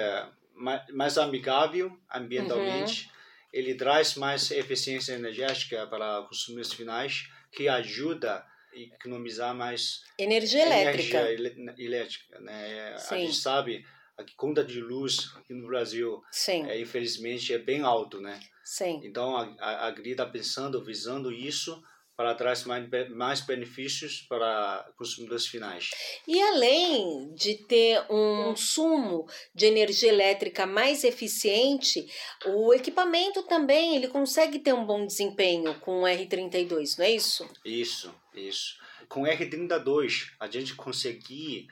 mais, 0.57 0.83
mais 0.93 1.19
amigável 1.19 1.97
ambientalmente, 2.13 3.05
uhum. 3.05 3.11
ele 3.53 3.75
traz 3.75 4.15
mais 4.17 4.51
eficiência 4.51 5.13
energética 5.13 5.87
para 5.87 6.23
consumidores 6.23 6.73
finais, 6.73 7.29
que 7.53 7.69
ajuda 7.69 8.45
a 8.73 8.79
economizar 8.79 9.55
mais 9.55 10.03
energia 10.19 10.63
elétrica. 10.63 11.33
Energia 11.33 11.75
elétrica 11.79 12.41
né? 12.41 12.95
A 12.95 13.17
gente 13.17 13.35
sabe 13.35 13.85
a 14.19 14.25
conta 14.37 14.65
de 14.65 14.81
luz 14.81 15.31
no 15.51 15.67
Brasil, 15.67 16.23
é, 16.69 16.81
infelizmente, 16.81 17.53
é 17.53 17.59
bem 17.59 17.83
alto, 17.83 18.21
né? 18.21 18.41
Sim. 18.65 19.01
Então, 19.05 19.37
a, 19.37 19.55
a, 19.59 19.87
a 19.87 19.91
GRI 19.91 20.13
está 20.13 20.27
pensando, 20.27 20.83
visando 20.83 21.31
isso 21.31 21.83
para 22.17 22.35
trazer 22.35 22.67
mais, 22.67 22.89
mais 23.11 23.41
benefícios 23.43 24.23
para 24.23 24.91
consumidores 24.97 25.47
finais. 25.47 25.91
E 26.27 26.41
além 26.41 27.35
de 27.35 27.57
ter 27.57 28.01
um 28.11 28.45
consumo 28.45 29.29
de 29.55 29.67
energia 29.67 30.09
elétrica 30.09 30.67
mais 30.67 31.05
eficiente, 31.05 32.07
o 32.47 32.73
equipamento 32.73 33.43
também 33.43 33.97
ele 33.97 34.09
consegue 34.09 34.59
ter 34.59 34.73
um 34.73 34.87
bom 34.87 35.07
desempenho 35.07 35.79
com 35.81 36.03
o 36.03 36.05
R32, 36.05 36.99
não 36.99 37.05
é 37.05 37.11
isso? 37.11 37.47
Isso, 37.65 38.15
isso. 38.35 38.79
Com 39.09 39.23
o 39.23 39.27
R32, 39.27 40.31
a 40.41 40.49
gente 40.49 40.75
conseguir 40.75 41.69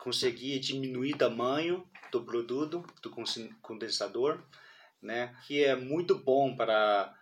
conseguir 0.00 0.58
diminuir 0.60 1.14
o 1.14 1.18
tamanho 1.18 1.86
do 2.10 2.24
produto, 2.24 2.84
do 3.02 3.10
condensador, 3.60 4.42
né? 5.00 5.36
que 5.46 5.62
é 5.62 5.76
muito 5.76 6.18
bom 6.18 6.56
para, 6.56 7.14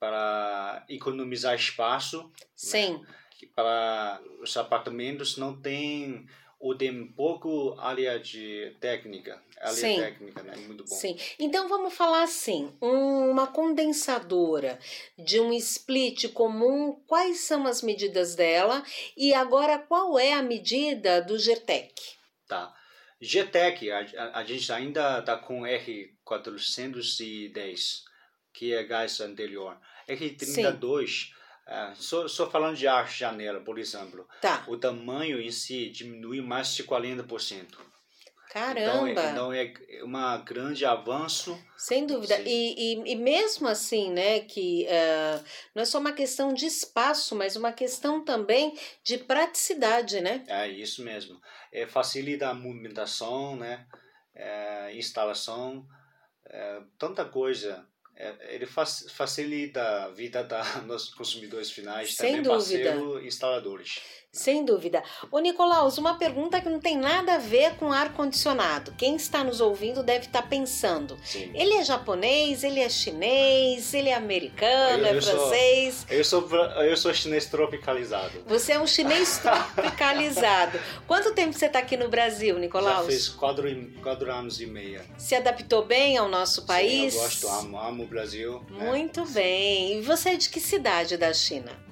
para 0.00 0.84
economizar 0.88 1.54
espaço. 1.54 2.24
Né? 2.24 2.30
Sim. 2.56 2.94
Né? 2.94 3.06
Para 3.54 4.20
os 4.40 4.56
apartamentos 4.56 5.36
não 5.36 5.60
tem 5.60 6.26
ou 6.58 6.74
tem 6.74 7.06
pouco 7.06 7.78
área 7.80 8.18
de 8.20 8.76
técnica, 8.80 9.42
área 9.58 9.72
Sim. 9.72 9.96
técnica, 9.96 10.42
né? 10.42 10.54
Muito 10.56 10.84
bom. 10.84 10.94
Sim. 10.94 11.16
Então 11.38 11.66
vamos 11.70 11.94
falar 11.94 12.22
assim, 12.22 12.70
uma 12.82 13.46
condensadora 13.46 14.78
de 15.18 15.40
um 15.40 15.54
split 15.54 16.30
comum, 16.34 17.02
quais 17.06 17.40
são 17.40 17.66
as 17.66 17.80
medidas 17.80 18.34
dela 18.34 18.84
e 19.16 19.32
agora 19.32 19.78
qual 19.78 20.18
é 20.18 20.34
a 20.34 20.42
medida 20.42 21.22
do 21.22 21.38
GTEC? 21.38 21.94
Tá. 22.46 22.74
GTEC, 23.22 23.90
a, 23.90 24.00
a, 24.00 24.40
a 24.40 24.44
gente 24.44 24.70
ainda 24.70 25.20
está 25.20 25.38
com 25.38 25.62
R410, 25.62 28.02
que 28.52 28.74
é 28.74 28.84
gás 28.84 29.18
anterior. 29.20 29.80
R32, 30.10 31.30
uh, 31.66 31.94
só, 31.96 32.28
só 32.28 32.50
falando 32.50 32.76
de 32.76 32.86
ar 32.86 33.10
janela, 33.10 33.60
por 33.60 33.78
exemplo, 33.78 34.26
tá. 34.40 34.64
o 34.68 34.76
tamanho 34.76 35.40
em 35.40 35.50
si 35.50 35.90
diminui 35.90 36.40
mais 36.40 36.74
de 36.74 36.84
40%. 36.84 37.90
Caramba! 38.50 39.08
Então, 39.08 39.52
então 39.52 39.52
é 39.52 39.72
um 40.04 40.44
grande 40.44 40.84
avanço. 40.84 41.56
Sem 41.76 42.04
dúvida. 42.04 42.36
E, 42.40 42.74
e, 42.96 43.12
e, 43.12 43.14
mesmo 43.14 43.68
assim, 43.68 44.10
né, 44.10 44.40
que 44.40 44.86
uh, 44.86 45.44
não 45.72 45.82
é 45.82 45.86
só 45.86 46.00
uma 46.00 46.12
questão 46.12 46.52
de 46.52 46.66
espaço, 46.66 47.36
mas 47.36 47.54
uma 47.54 47.72
questão 47.72 48.24
também 48.24 48.76
de 49.04 49.18
praticidade, 49.18 50.20
né? 50.20 50.42
É 50.48 50.66
isso 50.66 51.04
mesmo. 51.04 51.40
É, 51.72 51.86
facilita 51.86 52.48
a 52.48 52.54
movimentação, 52.54 53.54
né? 53.54 53.86
É, 54.34 54.96
instalação, 54.96 55.86
é, 56.46 56.82
tanta 56.98 57.24
coisa. 57.24 57.86
É, 58.22 58.54
ele 58.54 58.66
facilita 58.66 60.04
a 60.04 60.08
vida 60.10 60.44
dos 60.86 61.14
consumidores 61.14 61.70
finais, 61.70 62.14
Sem 62.14 62.36
também 62.36 62.42
dúvida. 62.42 62.90
parceiro 62.90 63.26
instaladores. 63.26 63.98
Sem 64.32 64.64
dúvida. 64.64 65.02
Ô 65.28 65.40
Nicolaus, 65.40 65.98
uma 65.98 66.16
pergunta 66.16 66.60
que 66.60 66.68
não 66.68 66.78
tem 66.78 66.96
nada 66.96 67.34
a 67.34 67.38
ver 67.38 67.74
com 67.74 67.92
ar-condicionado. 67.92 68.94
Quem 68.96 69.16
está 69.16 69.42
nos 69.42 69.60
ouvindo 69.60 70.04
deve 70.04 70.26
estar 70.26 70.42
pensando. 70.42 71.18
Sim. 71.24 71.50
Ele 71.52 71.74
é 71.74 71.84
japonês, 71.84 72.62
ele 72.62 72.78
é 72.78 72.88
chinês, 72.88 73.92
ele 73.92 74.08
é 74.08 74.14
americano, 74.14 75.02
eu, 75.02 75.06
é 75.06 75.16
eu 75.16 75.22
francês? 75.22 76.06
Sou, 76.06 76.16
eu, 76.16 76.24
sou, 76.24 76.56
eu 76.84 76.96
sou 76.96 77.12
chinês 77.12 77.46
tropicalizado. 77.46 78.44
Você 78.46 78.72
é 78.72 78.80
um 78.80 78.86
chinês 78.86 79.38
tropicalizado. 79.38 80.78
Quanto 81.08 81.34
tempo 81.34 81.52
você 81.52 81.66
está 81.66 81.80
aqui 81.80 81.96
no 81.96 82.08
Brasil, 82.08 82.56
Nicolaus? 82.56 83.06
Já 83.06 83.10
fez 83.10 83.28
quatro, 83.30 83.64
quatro 84.00 84.30
anos 84.30 84.60
e 84.60 84.66
meio. 84.66 85.02
Se 85.18 85.34
adaptou 85.34 85.84
bem 85.84 86.16
ao 86.16 86.28
nosso 86.28 86.64
país? 86.66 87.14
Sim, 87.14 87.18
eu 87.18 87.24
gosto, 87.24 87.48
amo, 87.48 87.80
amo 87.80 88.04
o 88.04 88.06
Brasil. 88.06 88.64
Né? 88.70 88.86
Muito 88.86 89.22
né? 89.22 89.30
bem. 89.32 89.98
E 89.98 90.02
você 90.02 90.30
é 90.30 90.36
de 90.36 90.48
que 90.48 90.60
cidade 90.60 91.16
da 91.16 91.32
China? 91.34 91.89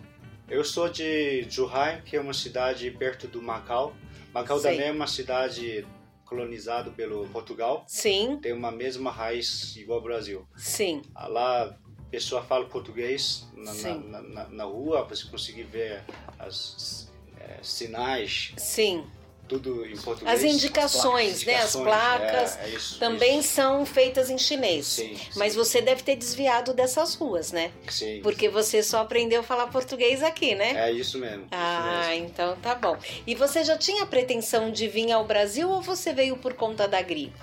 Eu 0.49 0.65
sou 0.65 0.89
de 0.89 1.47
Zhuhai, 1.51 2.03
que 2.03 2.17
é 2.17 2.21
uma 2.21 2.33
cidade 2.33 2.91
perto 2.91 3.29
do 3.29 3.43
Macau. 3.43 3.95
Macau 4.33 4.59
Sei. 4.59 4.73
também 4.73 4.89
é 4.89 4.93
uma 4.93 5.07
cidade 5.07 5.87
colonizada 6.25 6.91
pelo 6.91 7.27
Portugal. 7.29 7.85
Sim. 7.87 8.39
Tem 8.41 8.53
uma 8.53 8.71
mesma 8.71 9.11
raiz 9.11 9.77
igual 9.77 9.99
ao 9.99 10.05
Brasil. 10.05 10.47
Sim. 10.57 11.03
Lá 11.15 11.65
a 11.65 12.11
pessoa 12.11 12.43
fala 12.43 12.65
português 12.67 13.47
na, 13.55 13.75
na, 13.75 14.23
na, 14.23 14.49
na 14.49 14.65
rua, 14.65 15.05
você 15.05 15.29
conseguir 15.29 15.65
ver 15.65 16.03
as 16.39 17.13
é, 17.39 17.59
sinais. 17.63 18.53
Sim 18.57 19.05
tudo 19.49 19.87
em 19.87 19.97
português. 19.97 20.37
As 20.37 20.45
indicações, 20.45 21.39
as 21.39 21.45
né? 21.45 21.57
As 21.57 21.75
placas 21.75 22.59
é, 22.59 22.67
é 22.67 22.69
isso, 22.69 22.99
também 22.99 23.41
isso. 23.41 23.49
são 23.49 23.87
feitas 23.87 24.29
em 24.31 24.37
chinês. 24.39 24.87
Sim, 24.87 25.17
Mas 25.37 25.53
sim. 25.53 25.59
você 25.59 25.81
deve 25.81 26.03
ter 26.03 26.17
desviado 26.17 26.75
dessas 26.75 27.15
ruas, 27.15 27.51
né? 27.51 27.73
Sim. 27.89 28.21
Porque 28.23 28.49
você 28.49 28.83
só 28.83 29.01
aprendeu 29.01 29.41
a 29.41 29.43
falar 29.43 29.69
português 29.69 30.23
aqui, 30.23 30.55
né? 30.55 30.89
É 30.89 30.93
isso 30.93 31.19
mesmo. 31.19 31.47
Ah, 31.51 32.01
isso 32.03 32.11
mesmo. 32.11 32.27
então 32.27 32.57
tá 32.57 32.75
bom. 32.75 32.99
E 33.27 33.35
você 33.35 33.65
já 33.65 33.77
tinha 33.79 34.05
pretensão 34.05 34.71
de 34.71 34.87
vir 34.87 35.11
ao 35.11 35.25
Brasil 35.25 35.69
ou 35.71 35.81
você 35.81 36.13
veio 36.13 36.37
por 36.37 36.53
conta 36.55 36.87
da 36.87 37.01
gripe? 37.01 37.39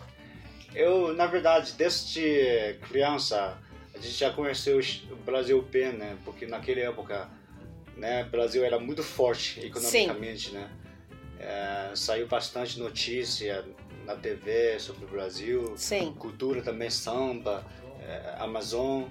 Eu, 0.76 1.14
na 1.14 1.26
verdade, 1.26 1.74
desde 1.78 2.78
criança, 2.90 3.58
a 3.94 3.98
gente 3.98 4.14
já 4.14 4.32
conheceu 4.32 4.80
o 5.10 5.16
Brasil 5.16 5.62
bem, 5.62 5.94
né? 5.94 6.18
Porque 6.26 6.46
naquela 6.46 6.82
época, 6.82 7.30
né, 7.96 8.24
o 8.24 8.30
Brasil 8.30 8.64
era 8.64 8.78
muito 8.78 9.02
forte 9.02 9.66
economicamente, 9.66 10.50
Sim. 10.50 10.56
né? 10.56 10.70
É, 11.46 11.92
saiu 11.96 12.28
bastante 12.28 12.80
notícia 12.80 13.64
na 14.04 14.16
TV 14.16 14.80
sobre 14.80 15.06
o 15.06 15.08
Brasil. 15.08 15.74
Sim. 15.78 16.12
Cultura 16.14 16.62
também, 16.64 16.90
samba, 16.90 17.64
é, 18.02 18.36
Amazon. 18.40 19.04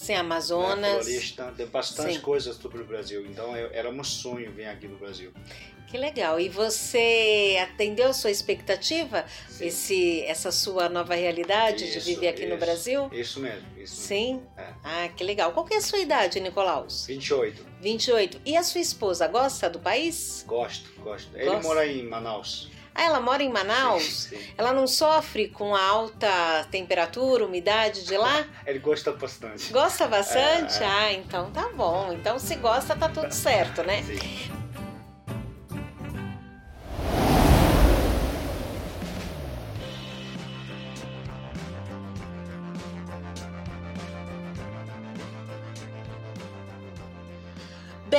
Sim, 0.00 0.14
Amazonas. 0.14 0.80
Né, 0.80 0.94
florista, 0.94 1.52
tem 1.54 1.66
bastante 1.66 2.14
Sim. 2.14 2.20
coisas 2.20 2.56
sobre 2.56 2.80
o 2.80 2.86
Brasil. 2.86 3.26
Então 3.26 3.54
eu, 3.54 3.70
era 3.70 3.90
um 3.90 4.02
sonho 4.02 4.50
vir 4.50 4.64
aqui 4.64 4.88
no 4.88 4.96
Brasil. 4.96 5.30
Que 5.88 5.98
legal. 5.98 6.40
E 6.40 6.48
você 6.48 7.58
atendeu 7.62 8.08
a 8.08 8.12
sua 8.14 8.30
expectativa? 8.30 9.26
Esse, 9.60 10.22
essa 10.22 10.50
sua 10.50 10.88
nova 10.88 11.14
realidade 11.14 11.84
isso, 11.84 11.98
de 11.98 12.14
viver 12.14 12.28
aqui 12.28 12.42
isso, 12.42 12.50
no 12.50 12.56
Brasil? 12.56 13.10
Isso 13.12 13.40
mesmo. 13.40 13.66
Isso 13.76 13.94
Sim? 13.94 14.36
Mesmo. 14.36 14.50
É. 14.56 14.74
Ah, 14.82 15.08
que 15.14 15.22
legal. 15.22 15.52
Qual 15.52 15.66
que 15.66 15.74
é 15.74 15.76
a 15.76 15.82
sua 15.82 15.98
idade, 15.98 16.40
Nicolaus? 16.40 17.04
28. 17.06 17.66
28. 17.82 18.40
E 18.46 18.56
a 18.56 18.62
sua 18.62 18.80
esposa 18.80 19.28
gosta 19.28 19.68
do 19.68 19.80
país? 19.80 20.44
Gosto, 20.46 20.90
gosto. 21.02 21.36
Ele 21.36 21.50
mora 21.60 21.86
em 21.86 22.04
Manaus. 22.04 22.70
Ah, 22.94 23.04
ela 23.04 23.20
mora 23.20 23.42
em 23.42 23.48
Manaus? 23.48 24.02
Sim, 24.02 24.36
sim. 24.36 24.52
Ela 24.58 24.72
não 24.72 24.86
sofre 24.86 25.48
com 25.48 25.74
a 25.74 25.82
alta 25.82 26.66
temperatura, 26.70 27.44
umidade 27.44 28.04
de 28.04 28.16
lá? 28.16 28.44
Ele 28.66 28.78
gosta 28.78 29.12
bastante. 29.12 29.72
Gosta 29.72 30.06
bastante? 30.06 30.82
É, 30.82 30.86
é. 30.86 30.88
Ah, 30.88 31.12
então 31.12 31.50
tá 31.50 31.68
bom. 31.74 32.12
Então 32.12 32.38
se 32.38 32.56
gosta, 32.56 32.94
tá 32.96 33.08
tudo 33.08 33.32
certo, 33.32 33.82
né? 33.82 34.02
Sim. 34.02 34.59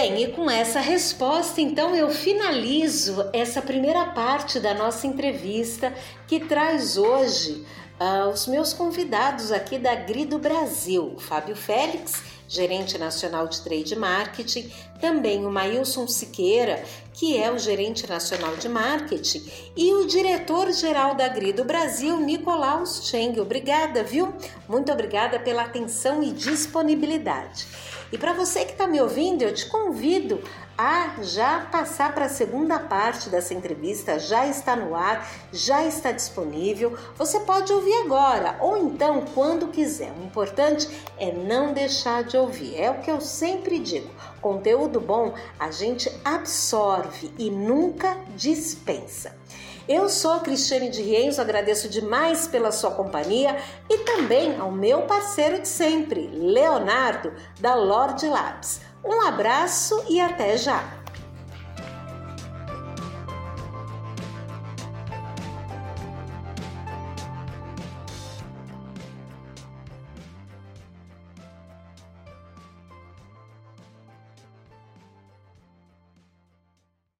Bem, 0.02 0.24
e 0.24 0.28
com 0.32 0.50
essa 0.50 0.80
resposta, 0.80 1.62
então 1.62 1.96
eu 1.96 2.10
finalizo 2.10 3.24
essa 3.32 3.62
primeira 3.62 4.04
parte 4.08 4.60
da 4.60 4.74
nossa 4.74 5.06
entrevista 5.06 5.94
que 6.28 6.40
traz 6.40 6.98
hoje 6.98 7.64
uh, 8.00 8.28
os 8.30 8.48
meus 8.48 8.74
convidados 8.74 9.52
aqui 9.52 9.78
da 9.78 9.94
GRI 9.94 10.26
do 10.26 10.40
Brasil, 10.40 11.18
Fábio 11.20 11.56
Félix, 11.56 12.24
gerente 12.48 12.98
nacional 12.98 13.48
de 13.48 13.62
trade 13.62 13.96
marketing, 13.96 14.72
também 15.00 15.46
o 15.46 15.52
Mailson 15.52 16.08
Siqueira, 16.08 16.84
que 17.14 17.38
é 17.38 17.52
o 17.52 17.60
gerente 17.60 18.10
nacional 18.10 18.56
de 18.56 18.68
marketing, 18.68 19.46
e 19.78 19.94
o 19.94 20.08
diretor-geral 20.08 21.14
da 21.14 21.26
Agri 21.26 21.54
do 21.54 21.64
Brasil, 21.64 22.20
Nicolaus 22.20 23.08
Cheng. 23.08 23.40
Obrigada, 23.40 24.04
viu? 24.04 24.34
Muito 24.68 24.92
obrigada 24.92 25.40
pela 25.40 25.62
atenção 25.62 26.24
e 26.24 26.32
disponibilidade. 26.32 27.68
E 28.12 28.18
para 28.18 28.34
você 28.34 28.66
que 28.66 28.74
está 28.74 28.88
me 28.88 29.00
ouvindo, 29.00 29.42
eu 29.42 29.54
te 29.54 29.66
convido 29.68 30.44
a 30.78 31.22
já 31.22 31.62
passar 31.72 32.14
para 32.14 32.26
a 32.26 32.30
segunda 32.30 32.78
parte 32.78 33.30
dessa 33.30 33.54
entrevista, 33.54 34.20
já 34.20 34.46
está 34.48 34.76
no 34.76 34.96
ar, 34.96 35.30
já 35.52 35.86
está 35.86 36.12
disponível. 36.12 36.98
Você 37.16 37.40
pode 37.42 37.72
ouvir 37.72 37.94
agora 38.02 38.58
ou 38.60 38.76
então 38.76 39.24
quando 39.34 39.70
quiser. 39.70 40.12
O 40.12 40.26
importante 40.26 40.90
é 41.18 41.32
não 41.32 41.72
deixar 41.72 42.24
de 42.24 42.36
ouvir. 42.36 42.76
É 42.76 42.92
o 42.92 43.00
que 43.00 43.10
eu 43.10 43.22
sempre 43.22 43.80
digo. 43.80 44.10
Conteúdo 44.42 45.00
bom 45.00 45.34
a 45.58 45.72
gente 45.72 46.12
absorve 46.26 47.32
e 47.38 47.50
nunca 47.50 48.18
dispensa. 48.36 49.40
Eu 49.88 50.08
sou 50.10 50.40
Cristiane 50.40 50.90
de 50.90 51.02
Rienzo, 51.02 51.42
agradeço 51.42 51.90
demais 51.90 52.48
pela 52.48 52.72
sua 52.72 52.92
companhia 52.92 53.58
e 53.90 54.00
também 54.00 54.58
ao 54.60 54.72
meu 54.72 55.04
parceiro 55.04 55.60
de 55.60 55.68
sempre, 55.68 56.28
Leonardo, 56.34 57.34
da 57.60 57.76
Lorde 57.76 58.28
Labs. 58.28 58.82
Um 59.04 59.22
abraço 59.22 60.04
e 60.08 60.22
até 60.22 60.56
já! 60.58 61.01